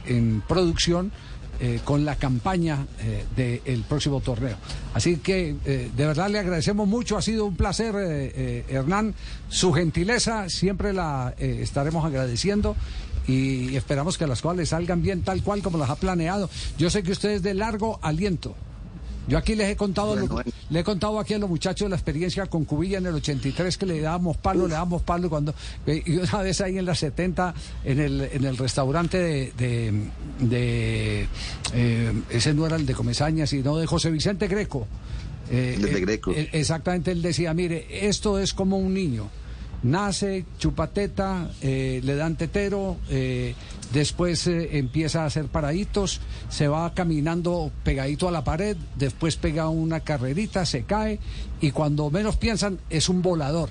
en 0.06 0.42
producción 0.48 1.12
con 1.84 2.06
la 2.06 2.16
campaña 2.16 2.86
del 3.36 3.84
próximo 3.88 4.22
torneo. 4.22 4.58
Así 4.94 5.18
que 5.18 5.56
de 5.66 6.06
verdad 6.06 6.30
le 6.30 6.40
agradecemos 6.40 6.88
mucho, 6.88 7.18
ha 7.18 7.22
sido 7.22 7.46
un 7.46 7.56
placer, 7.56 8.64
Hernán. 8.70 9.14
Su 9.50 9.74
gentileza 9.74 10.50
siempre 10.50 10.94
la 10.94 11.36
estaremos 11.38 12.06
agradeciendo 12.06 12.76
y 13.28 13.76
esperamos 13.76 14.18
que 14.18 14.26
las 14.28 14.42
cosas 14.42 14.58
le 14.58 14.66
salgan 14.66 15.02
bien 15.02 15.22
tal 15.22 15.44
cual 15.44 15.62
como 15.62 15.78
las 15.78 15.90
ha 15.90 15.96
planeado. 15.98 16.50
Yo 16.78 16.90
sé 16.90 17.04
que 17.04 17.12
usted 17.12 17.30
es 17.32 17.44
de 17.44 17.54
largo 17.54 18.00
aliento. 18.02 18.56
Yo 19.28 19.38
aquí 19.38 19.56
les 19.56 19.70
he 19.70 19.76
contado, 19.76 20.12
Bueno, 20.14 20.22
lo- 20.28 20.34
bueno. 20.36 20.52
le 20.70 20.80
he 20.80 20.84
contado 20.86 21.20
aquí 21.20 21.34
a 21.34 21.38
los 21.38 21.50
muchachos 21.50 21.90
la 21.90 21.98
experiencia 21.98 22.46
con 22.46 22.64
Cubilla 22.64 23.00
en 23.00 23.08
el 23.08 23.16
83 23.16 23.78
que 23.78 23.86
le 23.86 24.00
dábamos 24.00 24.38
palo, 24.38 24.68
le 24.70 24.74
dábamos 24.76 25.02
palo 25.02 25.30
cuando 25.30 25.54
eh, 25.86 26.02
y 26.06 26.16
una 26.16 26.38
vez 26.44 26.62
ahí 26.62 26.78
en 26.78 26.86
la 26.86 26.96
70 26.96 27.54
en 27.84 28.00
el 28.00 28.22
en 28.22 28.46
el 28.46 28.56
restaurante 28.56 29.18
de, 29.18 29.52
de, 29.58 30.04
de, 30.40 31.28
eh, 31.74 32.14
ese 32.30 32.54
no 32.54 32.66
era 32.66 32.78
el 32.78 32.86
de 32.86 32.94
Comesaña 32.94 33.46
sino 33.46 33.76
de 33.78 33.86
José 33.86 34.12
Vicente 34.12 34.48
Greco. 34.48 34.88
Eh, 35.52 35.74
El 35.76 35.82
de 35.82 35.98
eh, 35.98 36.02
Greco. 36.02 36.32
eh, 36.32 36.50
exactamente, 36.54 37.12
él 37.12 37.22
decía, 37.22 37.54
mire, 37.54 38.08
esto 38.08 38.40
es 38.40 38.54
como 38.54 38.78
un 38.78 38.94
niño. 38.94 39.30
Nace, 39.84 40.46
chupateta, 40.58 41.52
eh, 41.62 42.02
le 42.04 42.16
dan 42.16 42.36
tetero, 42.36 42.98
eh, 43.10 43.54
después 43.94 44.48
eh, 44.48 44.78
empieza 44.80 45.22
a 45.24 45.26
hacer 45.28 45.46
paraditos, 45.46 46.20
se 46.50 46.68
va 46.68 46.94
caminando 46.94 47.72
pegadito 47.84 48.28
a 48.28 48.32
la 48.32 48.44
pared, 48.44 48.76
después 48.96 49.36
pega 49.38 49.70
una 49.70 50.00
carrerita, 50.00 50.66
se 50.66 50.84
cae 50.84 51.20
y 51.62 51.72
cuando 51.72 52.10
menos 52.10 52.38
piensan 52.38 52.80
es 52.90 53.08
un 53.08 53.22
volador. 53.22 53.70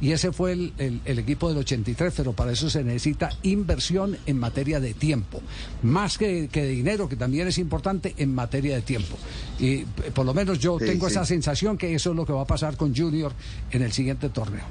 Y 0.00 0.12
ese 0.12 0.30
fue 0.30 0.52
el, 0.52 0.72
el- 0.78 1.00
el 1.04 1.18
equipo 1.18 1.48
del 1.48 1.58
83, 1.58 2.14
pero 2.16 2.32
para 2.32 2.52
eso 2.52 2.70
se 2.70 2.84
necesita 2.84 3.30
inversión 3.42 4.16
en 4.26 4.38
materia 4.38 4.78
de 4.78 4.94
tiempo. 4.94 5.40
Más 5.82 6.18
que, 6.18 6.46
que 6.52 6.62
de 6.62 6.68
dinero, 6.68 7.08
que 7.08 7.16
también 7.16 7.48
es 7.48 7.58
importante 7.58 8.14
en 8.16 8.32
materia 8.32 8.76
de 8.76 8.82
tiempo. 8.82 9.16
Y 9.58 9.78
por 10.14 10.24
lo 10.24 10.32
menos 10.34 10.60
yo 10.60 10.78
Sí, 10.78 10.84
tengo 10.86 11.06
sí. 11.08 11.14
esa 11.14 11.24
sensación 11.24 11.76
que 11.76 11.92
eso 11.96 12.10
es 12.10 12.16
lo 12.16 12.24
que 12.24 12.32
va 12.32 12.42
a 12.42 12.46
pasar 12.46 12.76
con 12.76 12.94
Junior 12.94 13.32
en 13.72 13.82
el 13.82 13.90
siguiente 13.90 14.28
torneo. 14.28 14.62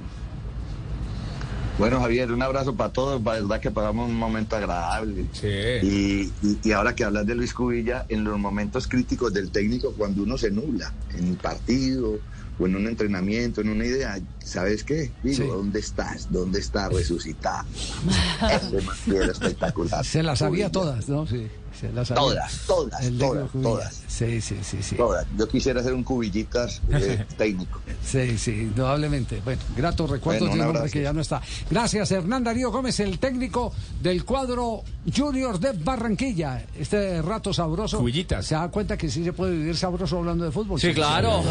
Bueno, 1.78 2.00
Javier, 2.00 2.32
un 2.32 2.42
abrazo 2.42 2.74
para 2.76 2.92
todos. 2.92 3.22
La 3.24 3.34
verdad 3.34 3.60
que 3.60 3.70
pasamos 3.70 4.10
un 4.10 4.16
momento 4.18 4.56
agradable. 4.56 5.26
Sí. 5.32 5.48
Y, 5.48 6.32
y- 6.42 6.58
y 6.64 6.72
ahora 6.72 6.96
que 6.96 7.04
hablas 7.04 7.28
de 7.28 7.36
Luis 7.36 7.54
Cubilla, 7.54 8.06
en 8.10 8.24
los 8.24 8.40
momentos 8.40 8.88
críticos 8.88 9.32
del 9.34 9.52
técnico, 9.52 9.94
cuando 9.96 10.24
uno 10.24 10.38
se 10.40 10.50
nubla 10.50 10.92
en 11.16 11.30
un 11.30 11.36
partido 11.36 12.18
o 12.60 12.66
en 12.66 12.76
un 12.76 12.88
entrenamiento, 12.88 13.62
en 13.62 13.70
una 13.70 13.86
idea, 13.86 14.20
¿sabes 14.40 14.84
qué? 14.84 15.12
Digo, 15.22 15.36
Sí. 15.44 15.48
¿dónde 15.48 15.80
estás? 15.80 16.32
¿Dónde 16.32 16.60
está 16.60 16.90
resucitar? 16.90 17.64
Ese 18.50 19.32
espectacular. 19.32 20.04
Se 20.04 20.24
las 20.24 20.40
sabía 20.40 20.66
Cubilla. 20.66 20.72
todas, 20.72 21.08
¿no? 21.10 21.28
Sí, 21.28 21.48
las. 21.94 22.08
Todas, 22.10 22.62
todas, 22.68 23.04
El 23.06 23.18
todas, 23.18 23.50
todas. 23.52 24.04
Sí, 24.08 24.42
sí, 24.42 24.58
sí, 24.64 24.78
sí. 24.82 24.96
Todas. 24.96 25.26
Yo 25.38 25.48
quisiera 25.48 25.82
ser 25.84 25.94
un 25.94 26.04
cubillitas 26.04 26.82
eh, 26.92 27.26
técnico. 27.38 27.80
Sí, 28.04 28.38
sí, 28.38 28.52
indudablemente. 28.52 29.42
Bueno, 29.44 29.62
gratos 29.76 30.10
recuerdos 30.10 30.48
Bueno, 30.50 30.54
un 30.54 30.58
de 30.58 30.64
un 30.64 30.68
hombre 30.70 30.80
abrazo. 30.80 30.94
que 30.94 31.02
ya 31.04 31.14
no 31.14 31.22
está. 31.22 31.42
Gracias, 31.70 32.12
Hernán 32.12 32.44
Darío 32.44 32.72
Gómez, 32.72 33.00
el 33.00 33.20
técnico 33.20 33.74
del 34.02 34.26
cuadro 34.26 34.84
Junior 35.16 35.60
de 35.60 35.72
Barranquilla. 35.74 36.64
Este 36.78 37.22
rato 37.22 37.54
sabroso. 37.54 38.00
Cubillitas. 38.00 38.46
Se 38.46 38.56
da 38.56 38.70
cuenta 38.70 38.98
que 38.98 39.10
sí 39.10 39.24
se 39.24 39.34
puede 39.34 39.52
vivir 39.56 39.78
sabroso 39.78 40.18
hablando 40.18 40.46
de 40.46 40.52
fútbol. 40.52 40.80
Sí, 40.80 40.94
claro. 40.94 41.44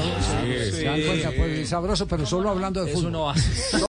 Se 0.70 0.84
dan 0.84 1.00
cuenta, 1.02 1.28
puede 1.30 1.48
vivir 1.50 1.66
sabroso, 1.66 2.06
pero 2.06 2.26
solo 2.26 2.50
hablando 2.50 2.82
de 2.84 2.90
Eso 2.90 2.98
fútbol. 2.98 3.12
no 3.12 3.30
hace. 3.30 3.76